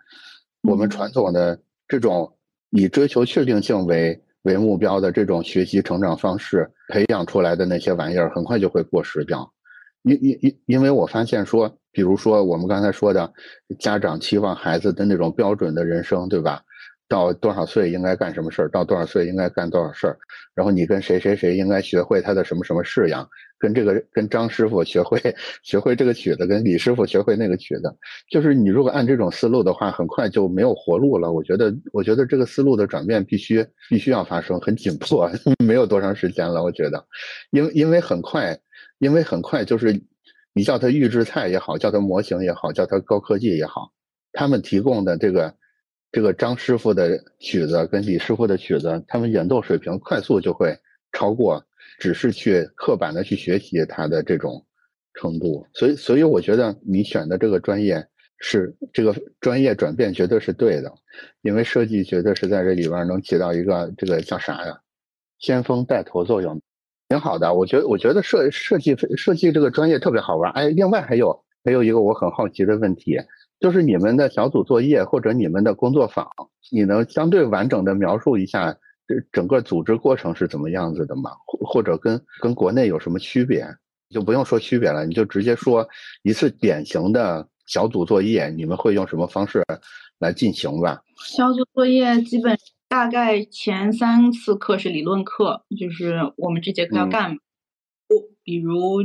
[0.62, 2.32] 我们传统的这种
[2.70, 9.52] 以追求确定性为为目标的这种学习成长方式培养出来的那些玩意儿，很快就会过时掉。
[10.04, 13.32] 因因因，因为我发现说，比如说我们刚才说的，
[13.80, 16.62] 家长期望孩子的那种标准的人生，对吧？
[17.08, 20.18] 到多少岁应该干什么事儿，到多少岁应该干多少事儿，
[20.56, 23.30] 然后你跟谁谁谁应该学会他的什么什么式样，
[23.60, 25.22] 跟这个跟张师傅学会
[25.64, 27.84] 学会这个曲子，跟李师傅学会那个曲子，
[28.30, 31.32] 就是你如果按这种思路的话，很快就没有活路了。
[31.32, 35.32] 我觉得，我觉得这个思路的转变必须必须要发生，很紧迫，
[35.64, 36.64] 没有多长时间了。
[36.64, 37.06] 我觉得，
[37.52, 38.58] 因为因为很快，
[38.98, 39.94] 因为很快就是
[40.56, 43.92] 你叫他预制菜也好，叫他模型也好，叫他高科技也好，
[44.32, 45.56] 他们提供的这个。
[46.12, 50.74] 这个张师傅的曲子跟李师傅的曲子，他们演奏水平快速就会
[51.12, 51.62] 超过，
[52.00, 54.66] 只是去刻板的去学习他的这种
[55.16, 55.68] 程度。
[55.74, 58.02] 所以，所以我觉得你选的这个专业
[58.40, 60.90] 是这个专业转变绝对是对的，
[61.42, 64.80] 因为设计绝对是在这里边能起到一个这个叫啥呀，
[65.40, 66.62] 先锋带头作用，
[67.10, 67.54] 挺好的。
[67.54, 70.52] 我觉得，我觉得设设计设计这个专业特别好玩。
[70.54, 73.18] 哎，另外还有还有一个我很好奇的问题。
[73.60, 76.28] 就是你们的小组作业或者你们的工作坊，
[76.72, 78.76] 你能相对完整的描述一下
[79.08, 81.32] 这整个组织过程是怎么样子的吗？
[81.48, 83.66] 或或者跟跟国内有什么区别？
[84.10, 85.88] 就不用说区别了，你就直接说
[86.22, 89.64] 一次典型的小组作业，你们会用什么方式
[90.20, 91.02] 来进行吧？
[91.26, 92.56] 小组作业基本
[92.96, 97.38] 大概前三次课是理论课，就是我们这节课要干嘛，
[98.08, 99.04] 不，比如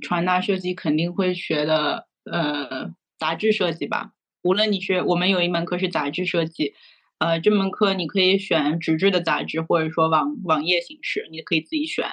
[0.00, 2.92] 传达设计肯定会学的，呃。
[3.16, 6.74] 杂志设计吧，无论你是我们有一门课是杂志设计，
[7.18, 12.06] 呃，这门课你可以选纸质的杂志，或者说网网页形式，你可以自己选。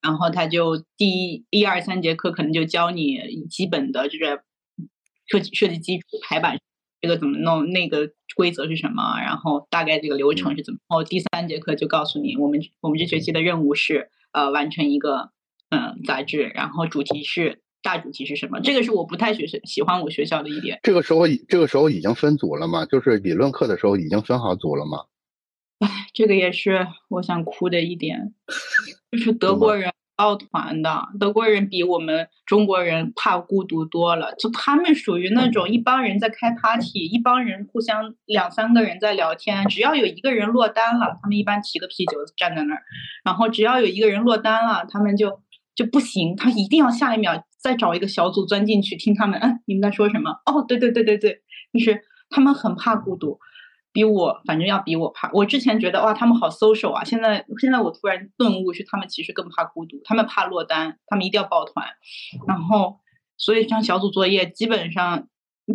[0.00, 3.18] 然后他就第一一二三节课可能就教你
[3.48, 4.42] 基本的就是
[5.26, 6.60] 设计设计基础排版
[7.00, 10.80] 这个怎么弄，那个规则是什么，然后大概这个流程是怎么。
[10.88, 15.30] 然后第三节课就告诉你，我们我们这学期的任务是呃完成一个
[15.70, 17.62] 嗯杂志，然后主题是。
[17.82, 18.60] 大主题是什么？
[18.60, 20.78] 这个是我不太学喜欢我学校的一点。
[20.82, 22.84] 这个时候，这个时候已经分组了吗？
[22.84, 25.06] 就是理论课的时候已经分好组了吗？
[25.78, 28.34] 哎，这个也是我想哭的一点，
[29.10, 29.90] 就是德国人
[30.20, 34.34] 抱团的，德国人比我们中国人怕孤独多了。
[34.34, 42.82] 就他们属于那种一帮人在开 party，一帮人互相两三个人在聊天，只要有一个人落单了，他们一般提个啤酒站在那儿，
[43.24, 45.40] 然后只要有一个人落单了，他们就
[45.74, 47.42] 就不行，他一定要下一秒。
[47.58, 50.30] 再找一个小组钻进去听他们，嗯，你们在说什么？
[50.46, 51.40] 哦，对对对对对，
[51.72, 53.38] 就是他们很怕孤独，
[53.92, 55.30] 比我反正要比我怕。
[55.32, 61.86] 我之前觉得哇，他们好 social 啊，现在现在我突然顿悟，是他们其实更怕孤独，他们怕落单，他们一定要抱团。
[62.46, 63.00] 然后，
[63.36, 65.28] 所以像小组作业，基本上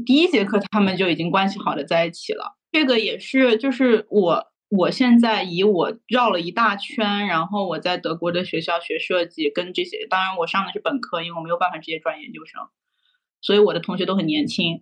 [0.05, 2.57] 第一节课他们就已经关系好的在一起了。
[2.71, 4.51] 这个也是，就是我。
[4.67, 12.59] 我现在以我绕了一大圈，然后我在德国的学校学设计，跟这些，当然我上的是本科，因为我没有办法直接转研究生，
[13.41, 14.81] 所以我的同学都很年轻，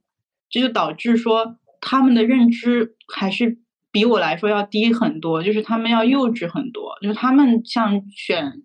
[0.50, 3.60] 这就导致说他们的认知还是
[3.92, 8.64] 比我来说要低很多，就是他们要幼稚很多，就是他们像选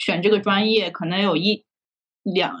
[0.00, 1.66] 选这个专业，可能有一
[2.22, 2.56] 两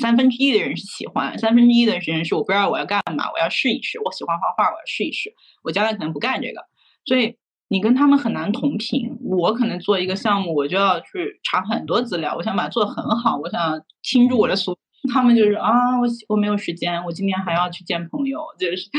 [0.00, 5.34] 三分之一的人是喜欢，三分之一的人是我不知道我要干嘛，我要试一试，我喜欢画画，我要试一试，
[5.64, 6.64] 我将来可能不干这个。
[7.04, 7.36] 所以
[7.66, 9.18] 你跟他们很难同频。
[9.24, 14.78] 我可能做一个项目，我就要去查很多资料，我想把它做得很好，我想倾注我的所。
[15.10, 18.90] 他们就是啊，我我没有时间，我今天还要去见朋友，就是。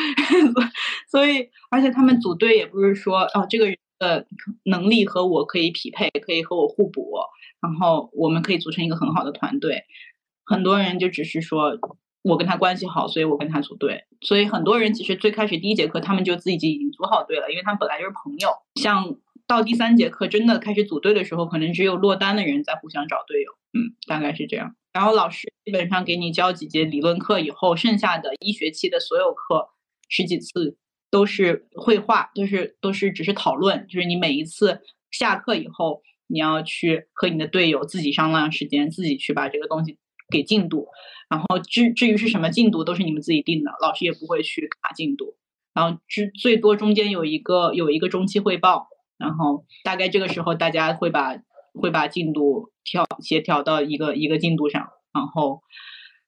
[1.11, 4.25] 所以，而且他们组队也不是说哦，这个人的
[4.65, 7.13] 能力和我可以匹配，可以和我互补，
[7.61, 9.83] 然后我们可以组成一个很好的团队。
[10.45, 11.77] 很多人就只是说。
[12.23, 14.05] 我跟他关系好，所以我跟他组队。
[14.21, 18.47] 所以很多人其实最开始第一节课，他们就自己已经组好队了，因为他们本来就是朋友。
[18.75, 19.13] 像
[19.47, 23.51] 到第三节课真的开始组队的时候，可能只有落单的人在互相找队友。
[23.73, 24.75] 嗯，大概是这样。
[24.93, 29.69] 然后老师基本上给你教几节理论课以后，剩下的一学期的所有课
[30.07, 30.77] 十几次
[31.09, 39.97] 都是绘画，都是都是只是讨论，就是你每一次下课以后，你要去和你的队友自己商量时间，自己去把这个东西
[40.29, 40.87] 给进度。
[41.27, 45.35] 然后至至于是什么进度，都是你们自己定的，老师也不会去卡进度。
[45.73, 51.37] 然后之最多中间有一个有一个中期汇报，然后大概这个时候大家会把
[51.73, 55.61] 会把进度调协调到一个一个进度上，然后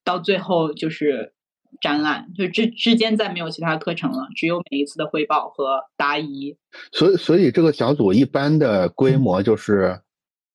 [0.03, 1.33] 到最后就是
[1.81, 6.57] 展览，就之之间再没有其他课程了，只有每一次的汇报和答疑。
[6.91, 10.01] 所以所以这个小组一般的规模就是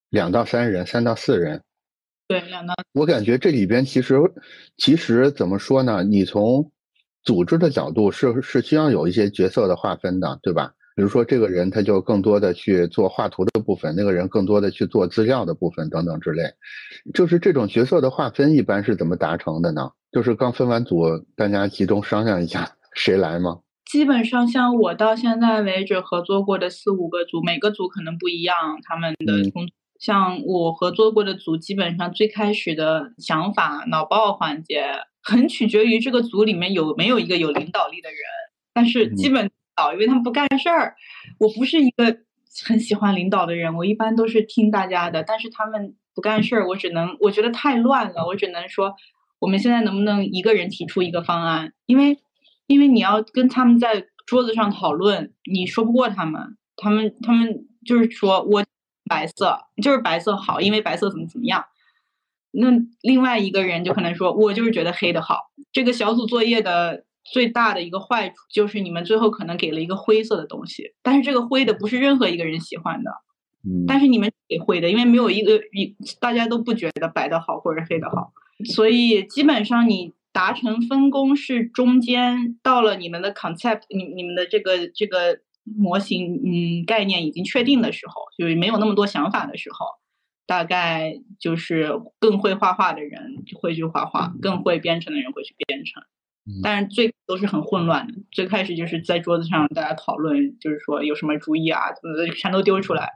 [0.08, 1.62] 两到三人，三到四人。
[2.26, 4.16] 对，两到我感觉这里边其实
[4.76, 6.04] 其实怎么说呢？
[6.04, 6.70] 你从
[7.22, 10.72] 组织的角度是是需要有一些角色的划分的，对吧？
[11.00, 16.42] 比如说这个人他就更多的去做画图的部分，那个人更多的去做资料的部分等等之类。
[17.14, 19.92] 就是这种角色的划分一般是怎么达成的呢？
[20.12, 23.60] 就是刚分完组，大家集中商量一下谁来吗？
[23.90, 29.66] 基本上像我到现在为止合作过的四五个组，每个组可能不一样，他们的工。
[29.98, 34.84] 像我合作过的组，基本上最开始的想法脑爆环节，
[35.22, 38.18] 很取决于这个组里面有没有一个有领导力的人。
[38.74, 39.50] 但是基本
[39.92, 40.94] 因为他们不干事儿。
[41.38, 42.18] 我不是一个
[42.66, 45.22] 很喜欢领导的人，我一般都是听大家的。
[45.22, 48.94] 但是他们不干事儿，我只能我觉得太乱了，我只能说，
[49.38, 51.72] 我们现在能不能一个人提出一个方案？
[51.86, 52.18] 因为
[52.66, 58.64] 因为你要跟他们在桌子上讨论，你说不过他们，他们他们就是说我。
[59.08, 61.64] 白色就是白色好，因为白色怎么怎么样。
[62.52, 62.68] 那
[63.00, 65.50] 另外一个人就可能说，我就是觉得黑的好。
[65.72, 67.02] 这个小组作业的
[67.32, 73.10] 最大的一个坏处就是你们最后可能给了一个灰色的东西，但是这个灰的不是任何一个人喜欢的。
[73.64, 73.84] 嗯。
[73.86, 78.32] 但是你们给灰的，因为没有一个一大家都不觉得白的好或者黑的好，
[78.64, 85.40] 所以基本上你达成分工是中间到了你们的 concept，你你们的这个这个。
[85.76, 89.86] 模型嗯概念已经确定的时候，就是没有那么多想法的时候，
[90.46, 96.02] 大概就是更会画画的人会去画画，更会编程的人会去编程。
[96.62, 101.80] 但是最都是很混乱的，最开始就是在桌子上大家讨论，就是说有什么主意啊，
[102.36, 103.10] 全都丢出来，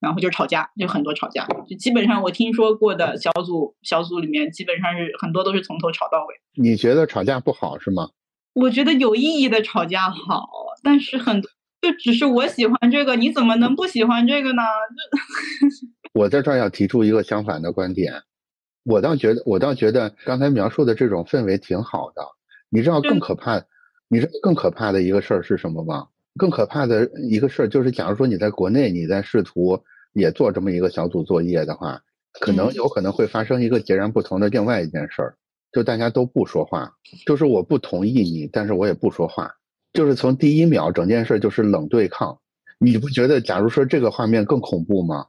[0.00, 1.46] 然后就吵架，就很多吵架。
[1.68, 6.34] 就基本上我听说过的小组小组里面，基本上是很多都是从头吵到尾。
[6.60, 8.10] 你觉得吵架不好是吗？
[8.54, 10.48] 我觉得有意义的吵架好，
[10.82, 11.50] 但是很多。
[11.82, 14.62] 就只是我喜欢这个，你怎么能不喜欢这个呢？
[16.14, 18.14] 我在这儿要提出一个相反的观点，
[18.84, 22.22] 我倒觉得，我倒觉得刚才描述的这种氛围挺好的。
[22.70, 23.64] 你知道更可怕，
[24.08, 26.08] 你知道更可怕的一个事儿是什么吗？
[26.38, 32.00] 更可怕的一个事儿就是，假如说你在国内，你在试图也做这么一个小组作业的话，
[32.40, 35.36] 可能有可能会发生一个截然不同的另外一件事儿，
[35.72, 36.92] 就大家都不说话，
[37.24, 39.50] 就是我不同意你，但是我也不说话。
[39.92, 42.38] 就是从第一秒，整件事就是冷对抗，
[42.78, 43.40] 你不觉得？
[43.40, 45.26] 假如说这个画面更恐怖吗？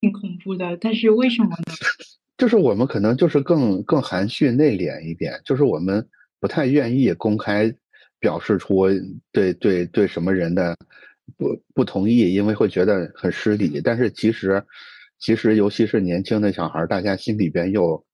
[0.00, 1.64] 挺恐怖的，但是为什么呢？
[2.36, 6.08] 就是我们可能就是更更含蓄内敛一点，就是我们
[6.44, 7.74] 不太愿意公开
[8.20, 8.84] 表示出
[9.32, 10.76] 对对对什么人的
[11.38, 13.80] 不不同意，因为会觉得很失礼。
[13.82, 14.62] 但是其实
[15.18, 18.04] 其实，尤其是年轻的小孩，大家心里边又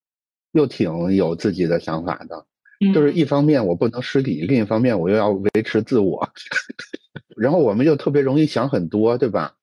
[0.53, 2.47] 又挺有自己的想法的。
[2.95, 6.31] 就是一方面我不能失礼，另一方面我又要维持自我，
[7.37, 9.57] 然后我们又特别容易想很多，对吧？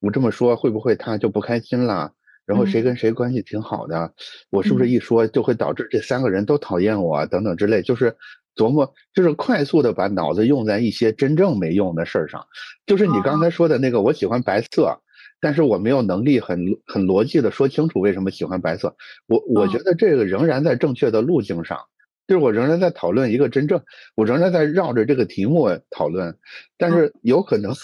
[0.00, 2.12] 我这么说会不会他就不开心了？
[2.46, 4.12] 然后谁跟谁关系挺好的，
[4.50, 7.82] 我是不是一说就会导致这三个人都讨厌我等等之类？
[7.82, 8.16] 就是
[8.56, 12.46] 琢磨，就是快速的把脑子用在一些真正没用的事儿上。
[12.84, 15.00] 就是你刚才说的那个，我喜欢白色，
[15.40, 18.96] 但是我没有能力很很逻辑的说清楚为什么喜欢白色。
[19.26, 21.78] 我我觉得这个仍然在正确的路径上。
[22.26, 23.82] 就是我仍然在讨论一个真正，
[24.14, 26.36] 我仍然在绕着这个题目讨论，
[26.78, 27.74] 但是有可能，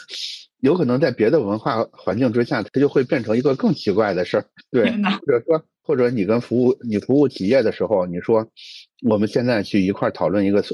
[0.61, 4.45] 有可能在别的文化环境之下，它就会变成一个更奇怪的事儿。
[4.71, 8.47] 对，或者说，或者你跟服务你服务企业的时候，你说
[9.03, 10.65] 我们现在去一块讨论一个，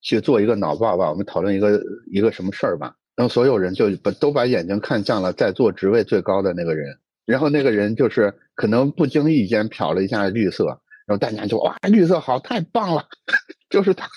[0.00, 6.96] 去做一个脑报吧，我们讨论一个一个什么事儿吧，然后所有人就把都把眼睛看向了在座职位最高的那个人，
[7.26, 10.80] 然后那个人就是可能不经意间瞟了一下绿色。
[11.06, 13.04] 然后大家就哇，绿色好，太棒了，
[13.68, 14.08] 就是它，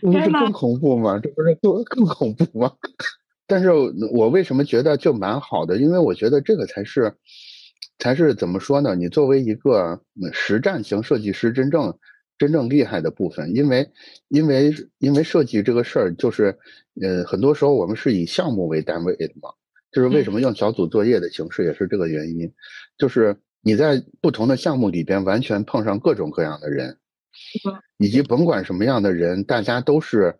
[0.00, 1.18] 不是更恐怖吗？
[1.22, 2.72] 这不是更更恐怖吗？
[3.46, 3.70] 但是
[4.12, 5.76] 我为什么觉得就蛮好的？
[5.76, 7.14] 因为我觉得这个才是，
[7.98, 8.94] 才是怎么说呢？
[8.94, 10.00] 你作为一个
[10.32, 11.98] 实战型设计师，真正
[12.38, 13.90] 真正厉害的部分，因为
[14.28, 16.56] 因为因为设计这个事儿，就是
[17.02, 19.50] 呃，很多时候我们是以项目为单位的嘛，
[19.92, 22.50] 就是为什么用小组作业的形式，也是这个原因，
[22.96, 23.36] 就是。
[23.62, 26.96] 你在不同的项目里边，完全碰上各种各样的人，
[27.98, 30.34] 以及甭管什么样的人，大家都是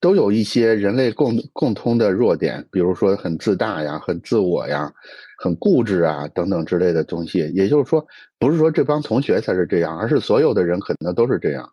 [0.00, 4.92] 都有一些人类共共通的弱点，比如说很自大呀、很自我呀、
[5.38, 7.50] 很固执啊等等之类的东西。
[7.54, 8.06] 也就是说，
[8.38, 11.70] 不是说这帮同学才是这样，而是所有的人可能都是这样。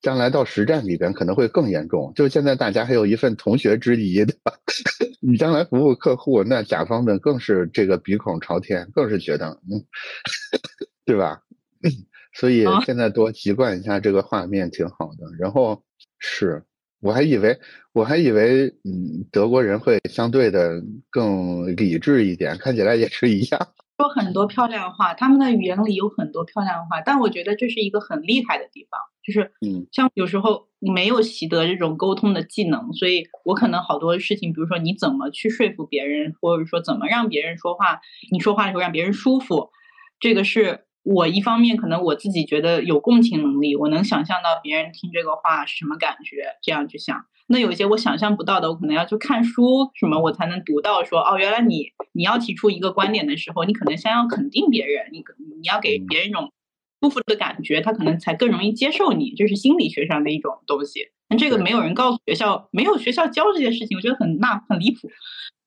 [0.00, 4.34] 将来到实战里边可能会更严重，就现在大家还有一份同学之谊的，
[5.20, 9.84] 你将来服务客户，那甲方们更是这个鼻孔朝天，更是觉得，嗯，
[11.04, 11.42] 对吧？
[12.32, 15.26] 所以现在多习惯一下这个画面挺好的。
[15.38, 15.82] 然后
[16.18, 16.62] 是，
[17.00, 17.58] 我还以为
[17.92, 23.68] 我还以为，嗯，德国人会相对的更理智一点，看起来也是一样。
[24.00, 38.00] 说很多漂亮话，他们的语言里有很多漂亮话，但我觉得这是一个很厉害的地方，就是嗯，像有时候没有习得这种沟通的技能，所以我可能好多事情，比如说你怎么去说服别人，或者说怎么让别人说话，
[38.32, 39.68] 你说话的时候让别人舒服，
[40.18, 47.26] 这个是我一方面可能我自己觉得有共情能力，我能想象到别人听这个话是什么感觉，这样去想。
[47.48, 55.18] 那有一些我想象不到的，我可能要去看书什么，我才能读到说哦，原来你你要提出一个观点的时候，你可能先要肯定别人，你
[55.58, 56.52] 你要给别人一种
[57.00, 61.08] 舒服的感觉，他可能才更容易接受你，这是心理学上的一种东西。
[61.28, 65.10] 但这个没有人告诉学校，没有学校教这些事情，我觉得很那很离谱。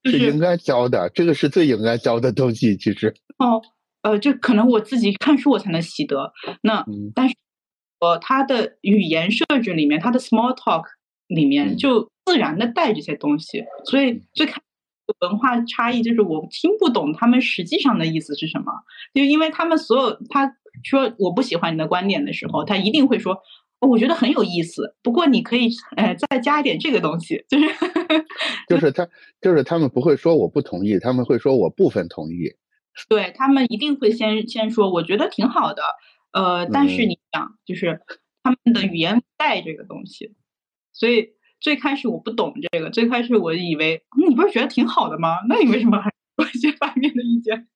[0.04, 2.78] 就是应该教的，这个是最应该教的东西。
[2.78, 3.62] 其实哦，
[4.04, 6.32] 呃，就可能我自己看书我才能习得。
[6.62, 6.86] 那
[7.16, 7.36] 但是，
[8.00, 10.84] 呃，他的语言设置里面，他的 small talk。
[11.28, 14.62] 里面就自然的带这些东西，所以最开
[15.22, 18.72] 文化差异就是我听不懂他们实际上的意思是什么，
[19.16, 23.36] 就因为他们所有他说我不喜欢你的观点的时候，他一定会说
[23.80, 27.66] 我觉得很有意思，不过你可以呃再加一点这个东西，就 是
[28.68, 29.08] 就是他
[29.42, 32.54] 就是他们不会说我不同意，他们会说我部分同意，
[33.10, 35.84] 对他们一定会先先说我觉得挺好的，
[36.32, 38.02] 呃，但是你想就是
[38.44, 40.36] 他们的语言带这个东西。
[40.92, 41.30] 所以
[41.60, 45.38] 最开始我不懂这个，最开始我以为你不是觉得挺好的吗？
[45.50, 47.68] 那你为什么还说一些反面的意见？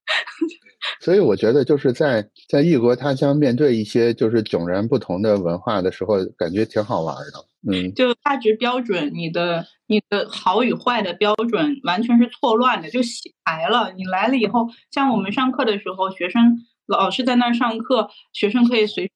[1.01, 7.46] 所以我觉得就是在在异国他乡面对一些就是迥然不同的文化的时候，感觉挺好玩的。
[7.95, 13.93] 就价值标准，你的你的好与坏的标准完全是错乱的，就洗牌了。
[13.93, 19.11] 你来了以后，像我们上课的时候，学生老师在那儿上课，学生可以随。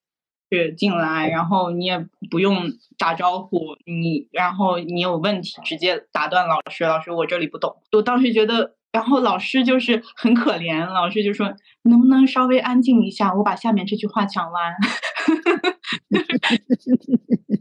[0.54, 7.78] 时进来，然后你也不用打招呼，你然后你有问题直接打断老师，老师我这里不懂。
[7.94, 14.76] 我当时觉得，然后老师就是很可怜，老师就说能不能稍微安静一下，我把下面这句话讲完。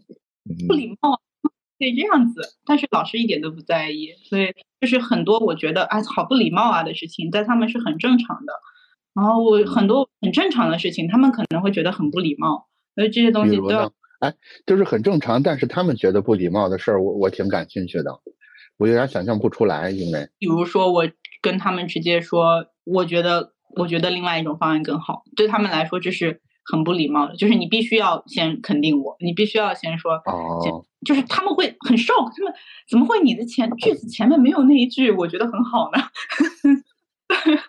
[0.68, 1.20] 不礼貌，
[1.78, 8.53] 可以这样子，但是老师一点都不在意，所以就是很多我觉得哎好不礼貌啊的事情，在他们是很正常的。
[9.12, 12.68] 然后我很多很正常的事情，他们可能会觉得很不礼貌。
[12.94, 14.34] 所以这些东西都要，哎，
[14.66, 18.20] 就是很正常，但是他们觉得不礼貌的事儿，我我挺感兴趣的，
[18.78, 21.09] 我有点想象不出来，因为比如说我
[21.40, 26.40] 跟他们直接说，我觉得我觉得另外一种方案更好，对他们来说这是
[26.71, 32.53] 很不礼貌的，就是你必须要先肯定我，你必须要先说，哦，就是他们会很 shock，他们
[32.89, 36.03] 怎么会你的前句子前面没有那一句我觉得很好呢？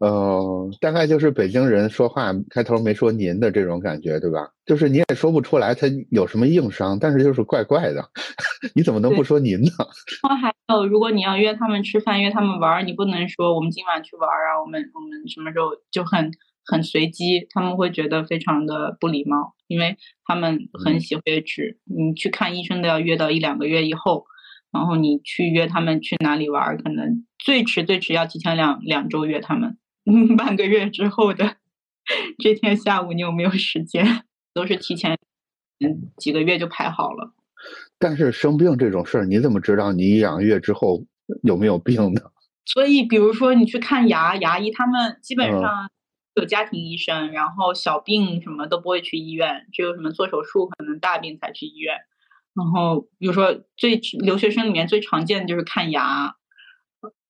[0.00, 4.48] 呃，大概就是北京人说话开头没说您的这种感觉，对吧？
[4.64, 8.02] 就是你也说不出来他有什么硬伤，但是就是怪怪的，
[8.74, 9.70] 你怎么能不说您呢？
[10.22, 16.30] 然后还有，如果你要约他们吃饭、约他们玩，你不能说我们今晚去玩啊，我们我们什么时候就很
[16.70, 21.80] 很随机，他们会觉得非常的不礼貌，因为他们很喜欢约制。
[21.84, 24.24] 你去看医生都要约到一两个月以后，
[24.70, 29.76] 然后你去约他们去哪里玩，可能最迟最迟要提前两两周约他们。
[30.36, 31.56] 半个月之后的
[32.38, 34.22] 这天下午，你有没有时间？
[34.54, 35.18] 都是提前
[35.84, 37.34] 嗯几个月就排好了。
[37.98, 41.04] 但是生病这种事儿，你怎么知道你一两个月之后
[41.42, 42.20] 有没有病呢？
[42.66, 45.90] 所以，比如说你去看牙，牙医他们基本上
[46.40, 51.94] 有家庭医生，然后小病什么都不会去医院，只有什么做手术可能大病才去医院。
[52.54, 56.34] 然后，比如说最留学生里面最常见的就是看牙。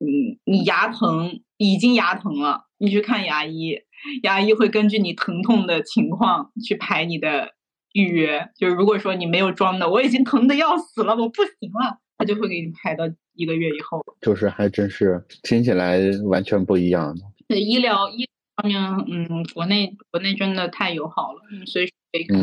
[0.01, 3.77] 嗯你牙疼，已经牙疼了，你去看牙医，
[4.23, 7.55] 牙医会根据你疼痛的情况去排你的
[7.93, 8.49] 预约。
[8.59, 13.05] 就是如果说你没有装的，我已经疼的要死了，我不行了，他就会给你排到
[13.35, 14.03] 一个月以后。
[14.23, 17.15] 就是还真是听起来完全不一样。
[17.47, 18.33] 对医疗医方
[18.63, 22.39] 面，嗯，国内国内真的太友好了，嗯，随时可以看。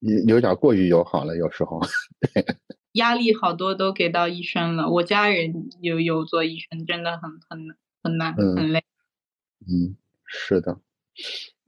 [0.00, 1.80] 有有点过于友好了，有时候。
[2.20, 2.44] 对。
[2.94, 8.84] 压力好多都给到医生了，我家人有有做医生，真的很很很难很累。
[9.66, 10.78] 嗯，是的。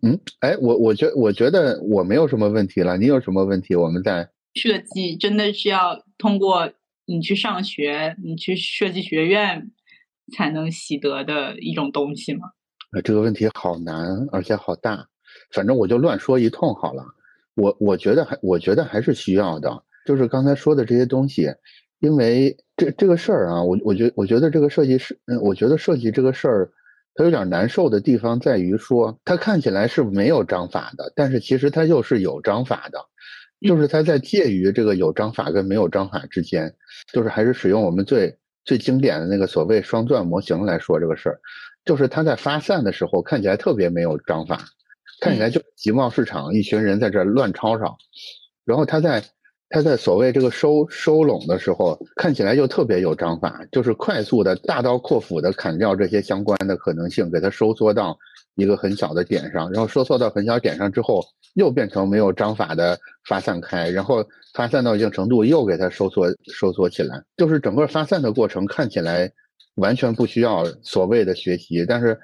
[0.03, 3.75] 嗯，哎，我我觉我觉得我没有什么问题了，你有什么问题？
[3.75, 6.73] 我们再设计真的是要通过
[7.07, 9.73] 你去上学，你去设计学院
[10.33, 12.51] 才能习得的一种东西吗？
[12.97, 15.07] 呃，这个问题好难，而且好大。
[15.53, 17.05] 反正我就乱说一通好了。
[17.55, 19.83] 我我觉得还我觉得还是需要的。
[20.07, 21.47] 就是刚才说的这些东西，
[21.99, 26.71] 因为这这个事儿啊，我我觉我觉得这个设计师，嗯，我觉得设计这个事儿，
[27.15, 32.99] 它有点难受的地方在于说，它看起来是没有章法的，但是其实它又是有章法的，
[33.61, 36.75] 就是它在介于这个有章法跟没有章法之间，
[37.13, 41.39] 就是还是使用我们最最经典的那个所谓双钻模型来说这个事儿，
[41.87, 44.61] 就是他在发散的时候看起来特别没有章法，
[45.21, 47.97] 看起来就集贸市场一群人在这乱吵吵，
[48.65, 49.23] 然后他在
[49.69, 58.19] 他在所谓这个收收拢的时候看起来就特别有章法，就是快速的大刀阔斧的砍掉这些相关的可能性，给它收缩到
[58.57, 62.99] 一个很小的点上，然后收缩到很小点上之后，又变成没有章法的
[63.29, 69.33] 发散开，然后发散到一定程度又给它收缩收缩起来，就是整个发散的过程看起来。
[69.77, 72.19] 完全不需要所谓的学习，但是，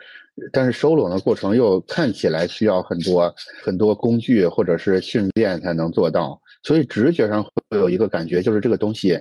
[0.53, 9.19] 但是收拢的过程又看起来需要很多很多工具或者是训练才能做到，所以直觉上会有一个感觉，就是这个东西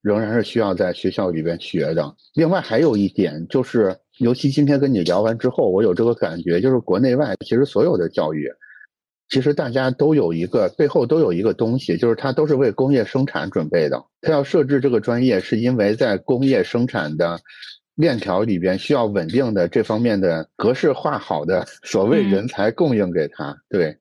[0.00, 2.16] 仍然是需要在学校里边学的。
[2.34, 8.48] 另外还有一点就是，尤其今天跟你聊完之后，我有这个感觉，就是国内外其实所有的教育。
[9.28, 14.02] 其实大家都有一个背后都有一个东西，就是它都是为工业生产准备的。
[14.22, 17.38] 它要设置这个专业，是因为在工业生产的
[17.94, 23.56] 链条里边需要稳定的这方面的格式化好的 所谓人才供应给他。
[23.68, 23.96] 对，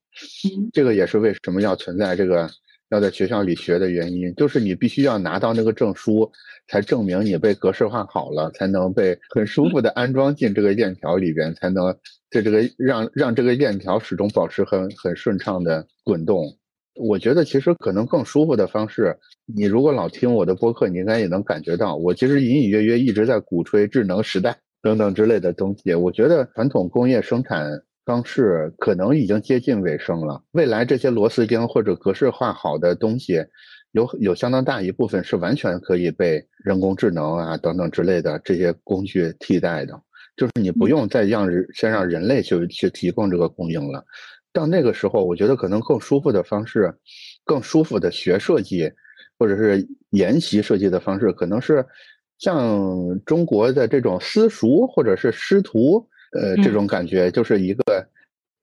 [0.71, 2.49] 这个也是为什么要存在这个
[2.89, 6.31] 要在学校里学的原因，就是你必须要拿到那个证书，
[6.67, 11.95] 才证明你被格式化好了，才能被很舒服的安装进这个链条里边，才能。
[12.29, 16.45] 在这个让让这个链条始终保持很很顺畅的滚动，
[16.95, 25.95] 我觉得其实可能更舒服的方式，你如果老听我的播客，你应该也能感觉到，我其实隐隐约约一直在鼓吹智能时代 等等之类的东西。
[25.95, 33.43] 我觉得传统工业生产方式可能已经接近尾声了，未来这些螺丝钉或者格式化好的东西，
[33.91, 40.01] 有有相当大一部分是完全可以被人工智能啊等等之类的这些工具替代的。
[40.37, 44.05] 就是你不用再让人先让人类去去提供这个供应了，
[44.53, 46.93] 到那个时候，我觉得可能更舒服的方式，
[47.43, 48.89] 更舒服的学设计，
[49.37, 51.85] 或者是研习设计的方式，可能是
[52.39, 56.07] 像中国的这种私塾或者是师徒，
[56.39, 58.07] 呃，这种感觉，就是一个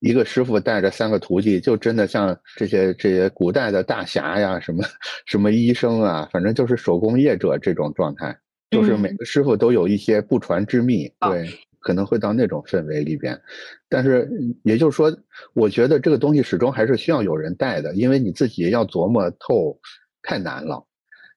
[0.01, 4.84] 一个师傅带着三个徒弟，就真的像这些这些古代的大侠呀，什么
[5.26, 8.36] 什么医生啊，反正就是手工业者这种状态。
[8.70, 11.48] 就是每个师傅都有一些不传之秘，对，
[11.78, 13.40] 可能会到那种氛围里边。
[13.88, 14.28] 但是
[14.64, 15.16] 也就是说，
[15.52, 19.78] 我觉得这个东西始终还是需要有人带的，因为你自己要琢磨透
[20.22, 20.84] 太难了。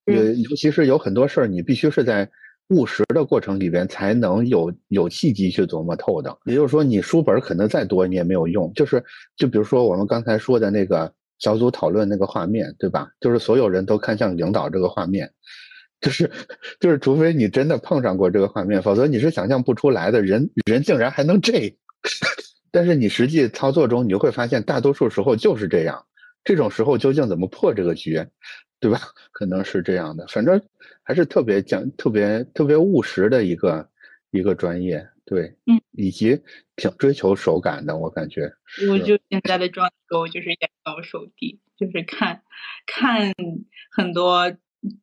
[0.05, 2.27] 呃尤其是有很多事儿，你必须是在
[2.69, 6.37] 务实的过程里边才能有有契机去琢磨透的。
[6.45, 8.71] 也就是说，你书本可能再多，你也没有用。
[8.73, 9.03] 就是
[9.35, 13.07] 就比如说我们刚才说的那个小组讨论那个画面，对吧？
[13.19, 15.31] 就是所有人都看向领导这个画面。
[15.99, 16.29] 就是
[16.79, 20.21] 就是，除非你真的碰上过这个画面，否则你是想象不出来的。
[20.21, 21.75] 人人竟然还能这，
[22.71, 26.05] 但是你实际操作中，你就会发现，大多数时候就是这样。
[26.43, 28.23] 这种时候究竟怎么破这个局，
[28.79, 29.01] 对吧？
[29.31, 30.27] 可能是这样的。
[30.27, 30.61] 反正
[31.07, 33.89] 还是特别讲、特别特别务实的一个
[34.31, 36.41] 一个专业，对，嗯，以及
[36.75, 38.51] 挺追求手感的，我感觉。
[38.89, 42.43] 我就现在的状态，就是眼高手低，就是看
[42.85, 43.33] 看
[43.89, 44.53] 很多。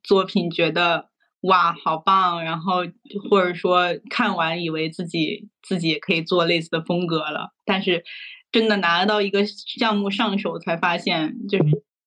[0.04, 1.10] 作品觉得
[1.40, 2.84] 哇好棒，然后
[3.28, 8.04] 或者说看完以为自己自己也可以做类似的风格了，但是
[8.52, 11.64] 真的拿到一个项目上手才发现，就是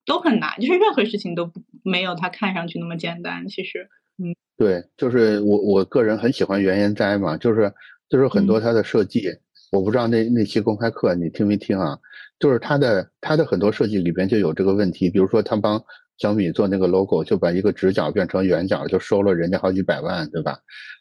[0.08, 1.52] 都很难，就是任何事情都
[1.84, 3.48] 没有它看上去那么简单。
[3.48, 7.72] 其实，嗯，对，就是我我个人很喜欢原研哉嘛，就是
[8.10, 9.30] 就是很多它的设计，
[9.72, 12.00] 我不知道那那期公开课你听没听啊？
[12.40, 15.80] 就是它的它的很多设计里边就有这个问题，比如说他帮。
[16.20, 20.58] 小米做那个 logo 就把一个直角变成圆角，就收了人家好几百万，对吧？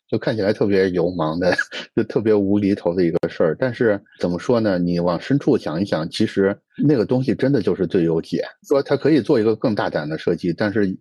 [0.09, 1.55] 就看起来特别流氓的，
[1.97, 3.57] 就特别无厘头的一个事儿。
[3.59, 4.79] 但是怎么说呢？
[4.79, 6.57] 你往深处想一想，其实
[6.87, 8.45] 那个东西真的就是最优解。
[8.69, 10.97] 说它可以做一个更大胆的设计，但是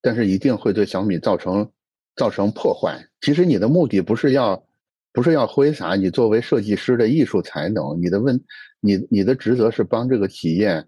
[0.00, 1.68] 但是一定会对小米造成
[2.14, 3.04] 造成破坏。
[3.20, 4.64] 其实你的目的不是要
[5.12, 8.40] 不是要挥洒你作为设计师的艺术才能，你的问
[8.80, 10.84] 你你的职责是帮这个企业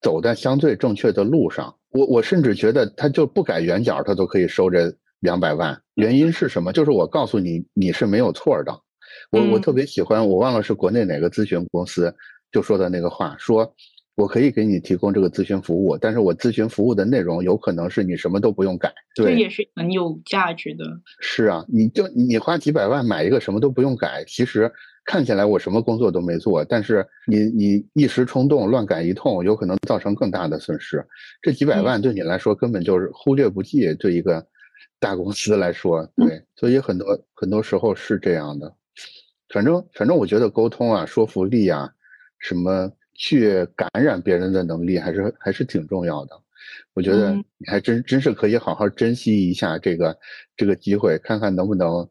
[0.00, 1.74] 走在相对正确的路上。
[1.90, 4.94] 我我甚至觉得他就不改圆角，他都可以收着
[5.24, 5.76] 两百万。
[5.94, 6.72] 原因是什么？
[6.72, 8.72] 就是我告诉你，你是没有错的。
[9.32, 12.14] 我我特别喜欢，我忘了是国内哪个咨询公司
[12.52, 13.74] 就说的那个话，说
[14.16, 18.92] 我可以给你提供这个咨询服务，但是我咨询服务的内容有可能是你什么都不用改。
[19.16, 20.84] 对这也是很有价值的。
[21.20, 24.70] 是啊，你就你花几百万买一个什么都不用改，其实。
[25.06, 31.04] 看起来我什么工作都没做，但是你你一时冲动乱改一通，有可能造成更大的损失。
[31.42, 34.40] 这几百万对你来说根本就是忽略不计，对一个
[34.98, 38.74] 大公司来说，对，所以很多很多时候是这样的。
[39.48, 41.90] 反正反正我觉得沟通啊、说服力啊，
[42.38, 46.40] 什么去感染别人的能力，还是还是挺重要的。
[46.94, 50.16] 我觉得你还真真是可以好好珍惜一下这个
[50.56, 52.08] 这个机会，看看能不能。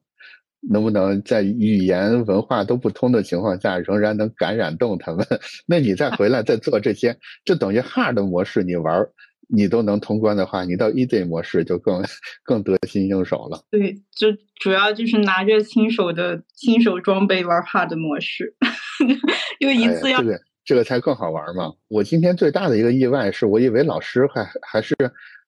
[0.65, 5.27] 能不能在语言文化都不通的情况下，仍然能感染动他们？
[5.67, 9.05] 那你再回来再做这些，就等于 hard 模式你玩
[9.55, 12.03] 你都能通关的话，你到 easy 模式就更
[12.43, 13.63] 更得心应手了。
[13.69, 14.27] 对，就
[14.59, 18.55] 主要就是拿着新手的新手装备玩 hard 模式，
[19.59, 20.21] 因为一次要。
[20.65, 21.73] 这个才更好玩嘛！
[21.89, 24.95] 我今天最大的一个意外是我以为老师还还是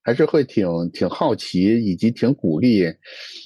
[0.04, 2.84] 还是会挺挺好奇以及挺鼓励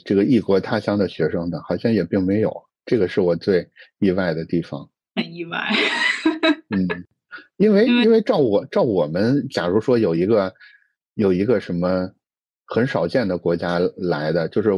[0.03, 2.51] 这个异国他乡的学生的，好像也并没有。
[2.87, 3.69] 这个是我最
[3.99, 4.89] 意外的地方。
[5.13, 5.63] 很意外。
[6.75, 6.87] 嗯，
[7.57, 10.53] 因为因为照我照我们，假如说有一个
[11.15, 12.11] 有一个什么
[12.65, 14.71] 很少见的国家来的，就是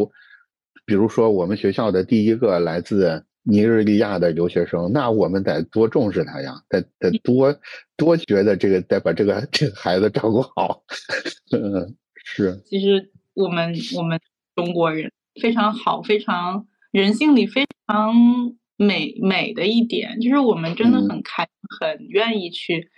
[0.86, 3.26] 比如说我们学校的第一个来自。
[3.44, 7.60] 尼日利亚的留学生，那我们得多重视他呀，得得多
[7.98, 10.84] 多觉得这个得把这个这个孩子照顾好。
[11.52, 12.62] 嗯，是。
[12.66, 14.20] 其实我们我们
[14.56, 15.12] 中国人
[15.42, 18.14] 非常好，非常人性里非常
[18.84, 21.48] 美美的一点，就是我们真的很开，
[21.80, 22.90] 很愿意去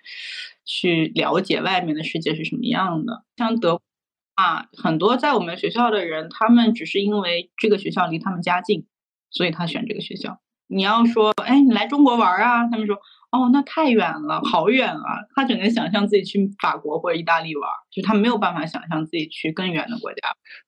[0.66, 3.24] 去了解外面的世界是什么样的。
[3.38, 3.82] 像德
[4.36, 8.86] 啊，很多在我们学校的人，他们只是因为这个学校离他们家近。
[9.36, 10.40] 所以他选这个学校。
[10.68, 12.68] 你要说，哎，你来中国玩啊？
[12.70, 13.00] 他们说，
[13.34, 15.26] 哦，那太远了，好远啊！
[15.36, 20.20] 他只能想象自己去法国或者意大利玩，就他没有办法想象自己去更远的国家。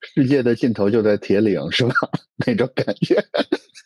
[0.01, 1.93] 世界的尽头就在铁岭，是吧？
[2.47, 3.23] 那种感觉。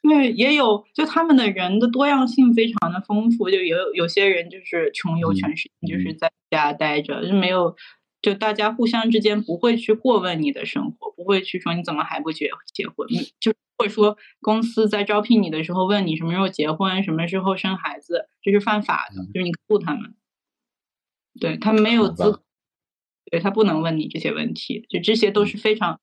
[0.02, 3.50] 对，也有，就他们的人的多样性非常的丰富。
[3.50, 7.76] 就有有些人就是穷游全世界，就是在家待着，就没有，
[8.22, 13.08] 就大家互相之间不会去过问你的生活，不会去说你怎么还不结结婚，
[13.40, 13.54] 就。
[13.82, 20.16] 或者说，公司在招聘你的时候问你什么时候结婚，什么时候生孩子，这是犯法的，就是你告诉他们，
[21.40, 22.44] 对他们没有资格，
[23.32, 26.02] 对他不能问你这些问题，就这些都是非常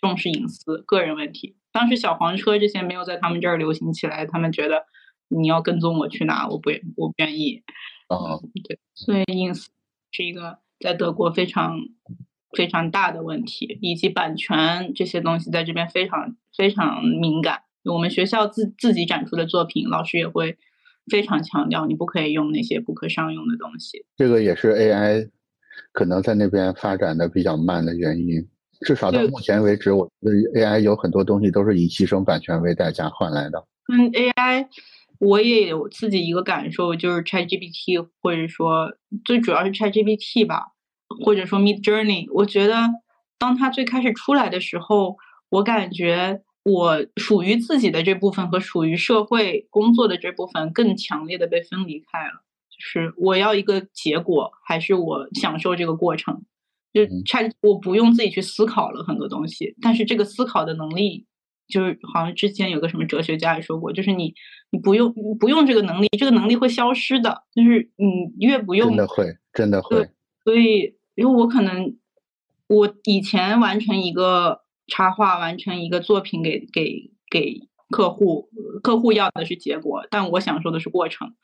[0.00, 1.58] 重视隐私、个人问题。
[1.72, 4.86] 当时小黄车这些没有在他们这儿流行起来，他们觉得
[5.28, 7.62] 你要跟踪我去哪，我不我不愿意。
[8.08, 9.68] 啊，对，所以隐私
[10.10, 11.78] 是一个在德国非常。
[12.56, 17.60] 非常大的问题，以及版权这些东西在这边非常非常敏感。
[17.84, 20.58] 我们学校自自己展出的作品，老师也会
[21.08, 24.04] 非常强调，你不可以用那些不可商用的东西。
[24.16, 25.30] 这个也是 AI
[25.92, 28.44] 可能在那边发展的比较慢的原因。
[28.80, 33.64] 至少到目前为止，我觉得 AI 有很多东西都是以牺牲版权为代价换来的。
[33.92, 34.66] 嗯，AI
[35.20, 38.90] 我也有自己一个感受，就是 ChatGPT，或者说
[39.24, 40.72] 最主要是 ChatGPT 吧。
[41.24, 42.88] 或者说 Mid Journey，我觉得
[43.36, 45.16] 当它最开始出来的时候，
[45.48, 52.44] 我感觉我属于自己的这部分和属于社会工作的这部分更强烈的被分离开了。
[52.70, 56.44] 就是我要一个结果，还是我享受这个过程？
[56.92, 61.26] 就 Chat，，我不用自己去思考了很多东西，但是这个思考的能力，
[61.70, 64.34] 就是好像之前有个什么哲学家也说过，就是你
[64.70, 67.44] 你不用不用这个能力，这个能力会消失的。
[67.54, 70.10] 就是你越不用，真的会，真的会。
[70.44, 70.98] 所以。
[71.16, 71.98] 因为我可能，
[72.66, 78.48] 我以前完成一个插画，完成一个作品给给给客户，
[78.82, 81.34] 客户要的是结果，但我享受的是过程。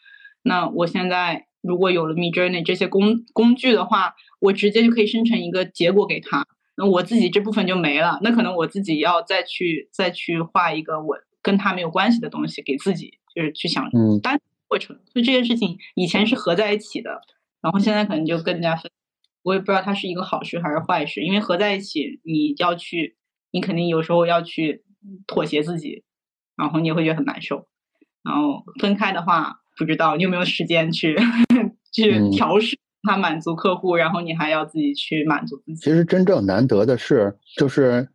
[0.42, 6.46] 那我现在如果有了 Midjourney 这些工工具的话，我直接就可以生成一个结果给他，
[6.76, 8.18] 那我自己这部分就没了。
[8.22, 13.90] 那可能我自己要再去再去画一个我跟他没有关系的东西给自己，就是去想
[14.22, 14.96] 单过程。
[15.12, 17.20] 所以这件事情以前是合在一起的，
[17.60, 18.90] 然后现在可能就更加分。
[19.42, 23.16] 我也不知道它是一个好事还是坏事，因为合在一起，你要去，
[23.52, 24.82] 你肯定有时候要去
[25.26, 26.02] 妥协自己，
[26.56, 27.68] 然后你也会觉得很难受。
[28.24, 31.16] 然后分开的话，不知道你有没有时间去
[31.94, 32.76] 去调试
[33.06, 35.76] 它，满足客户，然后你还要自己去满足自己。
[35.76, 38.08] 其实真正难得的是，就是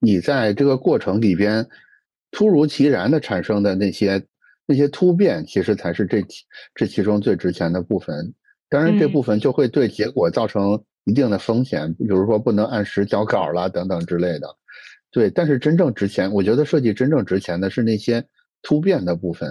[0.00, 1.66] 你在这个过程里边
[2.30, 4.24] 突如其然的产生的那些
[4.66, 6.24] 那些突变，其实才是这
[6.74, 8.32] 这其中最值钱的部分。
[8.68, 14.48] 当然，这部分就会对结果造成一定的风险，比如说不能按时交稿啦等等之类的。
[15.12, 18.22] 对，但是真正值钱，我觉得设计真正值钱的是那些
[18.62, 19.48] 突变的部分，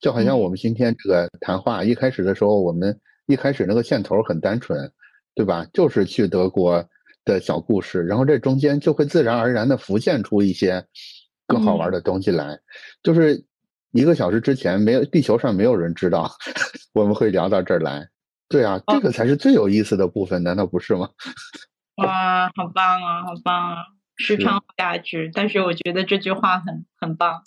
[0.00, 4.92] 就好像我们今天这个谈话一开始的时候，我们一开始那个线头很单纯，
[5.34, 5.66] 对吧？
[5.72, 6.86] 就是去德国
[7.24, 10.84] 的小故事，然后这中间就会自然而然的浮现出一些
[11.46, 12.58] 更好玩的东西来。
[13.02, 13.44] 就是
[13.92, 16.30] 一个小时之前，没有地球上没有人知道
[16.92, 18.08] 我们会聊到这儿来。
[18.48, 21.08] 对啊，这个才是最有意思的部分，难道不是吗？
[21.96, 23.76] 哇，好棒啊，好棒啊，
[24.16, 25.30] 时长价值。
[25.32, 27.42] 但是我觉得这句话很很棒，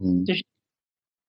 [0.00, 0.44] 嗯，就是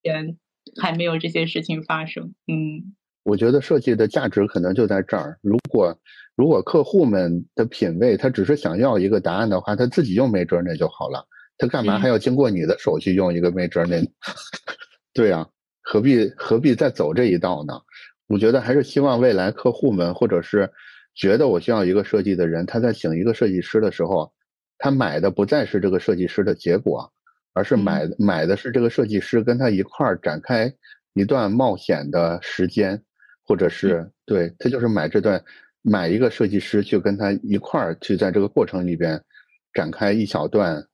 [0.02, 0.38] 前
[0.82, 2.96] 还没有这些事情发生，嗯。
[3.26, 5.38] 我觉得设计的价值可能就在这儿。
[5.42, 5.98] 如果
[6.36, 11.28] 如果客户们的品味他只是想要一个答案的话，他自己用没准那就好了。
[11.58, 14.08] 他干嘛还要经过你的手去用一个 Midjourney？
[15.14, 15.48] 对呀，
[15.82, 17.74] 何必何必再走这一道呢？
[18.28, 20.70] 我觉得还是希望未来客户们或者是
[21.16, 24.32] 觉得我需要一个设计的人，他在请一个设计师的时候，
[24.78, 27.12] 他买的不再是这个设计师的结果，
[27.54, 30.72] 而是买买的是这个设计师跟他一块儿展开
[31.14, 33.02] 一段冒险的时间，
[33.46, 35.44] 或者是对他就是买这段
[35.82, 39.22] 买一个设计师去跟他一块儿去在这个过程里边
[39.74, 40.86] 展开一小段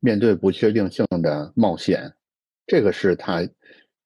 [0.00, 2.12] 面对不确定性的冒险，
[2.66, 3.48] 这个是他。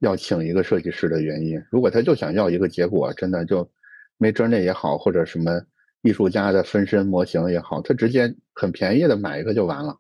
[0.05, 3.71] 要请一个设计师的原因，如果他就想要一个结果，真的就
[4.19, 5.63] 没辙那也好，或者什么
[6.03, 9.97] 艺术家的分身模型也好，他直接很便宜的买一个就完了，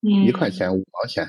[0.00, 1.24] 一块钱五毛钱，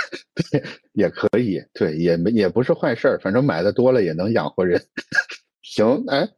[0.50, 0.64] 对，
[0.94, 4.82] 也可以，对，也没也不是坏事儿，反正买的多了也能养活人。
[5.70, 6.28] 行，哎，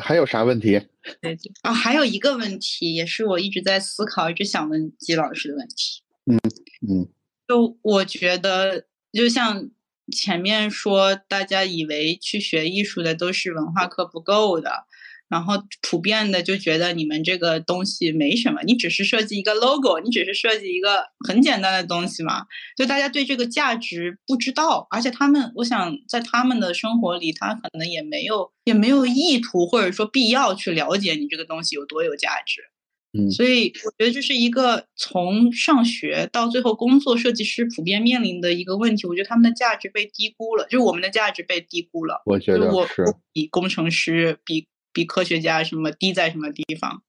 [0.00, 0.80] 还有啥问题？
[1.20, 6.02] 对对啊，还有一个问题，也是我一直在思考，一直想问季老师的问题。
[6.26, 6.38] 嗯
[6.88, 7.08] 嗯，
[7.48, 9.70] 就我觉得，就像。
[10.10, 14.86] 前面说，大家以为去学艺术的都是文化课不够的，
[15.28, 22.46] 然后普遍的就觉得你们这个东西没什么，你只是设计一个 logo，你只是设计一个很简单的东西嘛，
[22.76, 32.62] 就大家对这个价值不知道，而且他们，我想在他们的生活里，他可能也没有也没有意图或者说必要去了解你这个东西有多有价值。
[33.18, 39.06] 嗯，所以我觉得这是一个从上学到最后工作，设计师普遍面临的一个问题。
[39.06, 42.22] 我觉得他们的价值被低估了，就是我们的价值被低估了。
[42.26, 44.66] 我觉得是比工程师、比
[44.98, 47.04] 比科学家什么低在什么地方。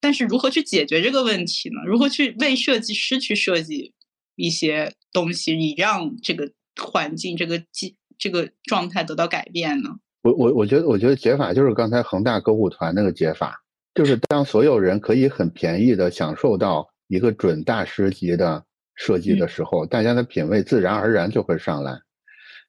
[0.00, 1.80] 但是如何去解决这个问题呢？
[1.84, 3.92] 如何去为设计师去设计
[4.36, 9.90] 一些东西，以让这个环境、这个机、这个状态得到改变呢？
[10.22, 13.60] 我我我觉得，我觉得解法就是刚才恒大歌舞团那个解法。
[13.94, 18.62] 就是当所有人可以很便宜的享受到一个准大师级的
[18.94, 21.98] 设计的时候，大家的品味自然而然就会上来。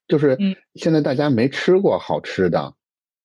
[0.08, 0.38] 就是
[0.76, 2.74] 现在大家没吃过好吃的，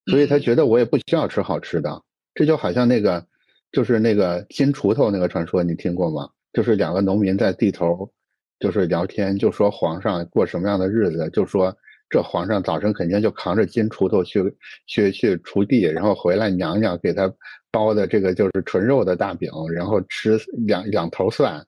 [0.07, 2.01] 所以他觉得我也不需要吃好吃的。
[2.35, 3.25] 这就好像那个，
[3.71, 6.29] 就是那个金锄头那个传说，你听过吗？
[6.53, 8.11] 就是两个农民在地头，
[8.59, 11.75] 就是聊天，就说皇上过什么样的日子，就说。
[12.09, 14.39] 这皇上早晨肯定就扛着金锄头去
[14.85, 17.33] 去去锄地，然后回来娘娘给他
[17.71, 21.65] 包的这个就是纯肉的大饼，然后吃两两头蒜。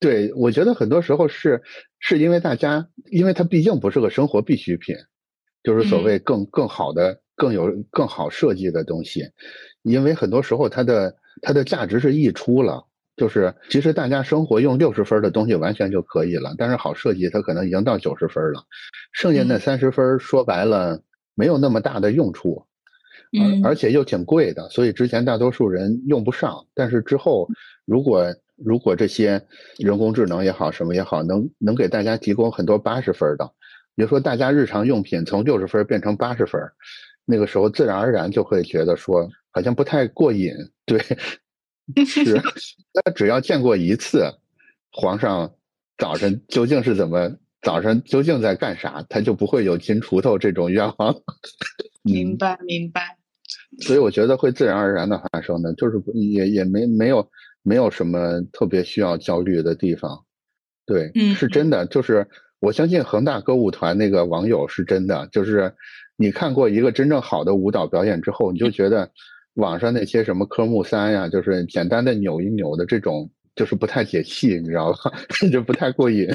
[0.00, 1.62] 对我觉得很多时候是
[2.00, 4.96] 是因为大家，因为它毕竟不是个生活必需品，
[5.62, 9.30] 就是所谓更更好的、更有更好设计的东西，
[9.82, 12.84] 因为很多时候它的它的价值是溢出了。
[13.16, 18.62] 就是其实大家生活用六十分的东西完全就可以了，但是好设计它可能已经到九十分了，
[19.12, 21.00] 剩下那三十分说白了
[21.34, 22.66] 没有那么大的用处，
[23.62, 26.66] 而而且又挺贵的，所以之前大多数人用不上。
[26.74, 27.48] 但是之后
[27.86, 29.42] 如果如果这些
[29.78, 33.50] 人工智能也好什么也好，能能给大家提供很多八十分的，
[33.94, 36.60] 比如说大家日常用品从六十分变成八十分，
[37.26, 40.52] 那个时候自然而然就会觉得说好像不太过瘾，
[40.86, 40.98] 对。
[42.04, 42.42] 是，
[42.92, 44.24] 那只要见过一次，
[44.90, 45.54] 皇上
[45.98, 47.30] 早晨究竟是怎么，
[47.62, 51.14] 早晨究竟在干啥，他就不会有金锄头这种愿望。
[52.02, 53.16] 明白，明白。
[53.82, 57.30] 所以我觉得会自然而然的发生的，就是也也没没有
[57.62, 60.24] 没有什么特别需要焦虑的地方。
[60.86, 61.86] 对，是真的。
[61.86, 62.28] 就是
[62.58, 65.72] 我相信恒大歌舞团那个网友是真的，就是
[66.16, 69.10] 你看过一个真正好的舞蹈表演之后，你就觉得。
[69.56, 75.10] 网上那些什么科目三呀，就是简单的扭一扭的这种，就是不太解气，你知道吧？
[75.50, 76.28] 就不太过瘾。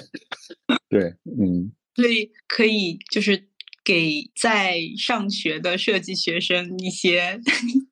[0.90, 1.04] 对，
[1.40, 1.72] 嗯。
[1.94, 3.40] 所以可以就是
[3.84, 7.40] 给在上学的设计学生一些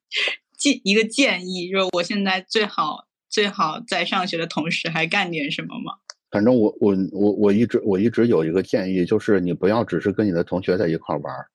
[0.58, 5.92] 建一个建议，就是我现在最好最好在上学的同时还干点什么吗？
[6.32, 11.46] 反正我我我我一直我一直有一个建议，就是你不要只是跟你的同学在一块玩儿，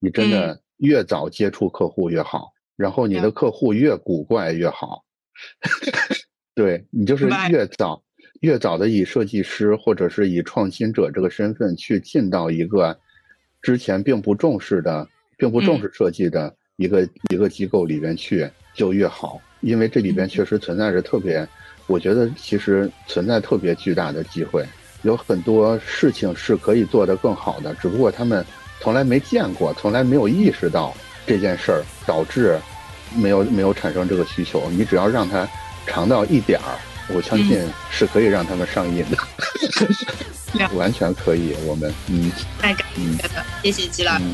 [0.00, 2.52] 你真的越早接触客户越好。
[2.76, 5.02] 然后你的客户越古怪越好，
[6.54, 8.00] 对你就是越早
[8.40, 12.96] 越早的以设计师或者是以创新者这个身份去进到一个
[13.60, 15.04] 之前并不重视的、
[15.36, 17.02] 并不重视设计的一个
[17.32, 21.44] 一个机构里边去就越好，因为这里边确实存在着特别，
[21.88, 24.64] 我觉得其实存在特别巨大的机会，
[25.02, 28.46] 有很多事情是可以做得更好的，只不过他们
[28.80, 30.94] 从来没见过，从来没有意识到。
[31.26, 32.58] 这件事儿导致
[33.14, 35.46] 没有没有产生这个需求，你只要让他
[35.86, 36.72] 尝到一点儿，
[37.14, 41.54] 我相信是可以让他们上瘾的， 完全可以。
[41.66, 44.24] 我们嗯，太感谢了，谢谢吉老师。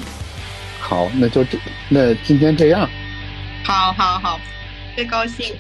[0.79, 1.59] 好，那就这，
[1.89, 2.89] 那今天这样。
[3.65, 4.41] 好好好，
[4.95, 5.53] 最高兴。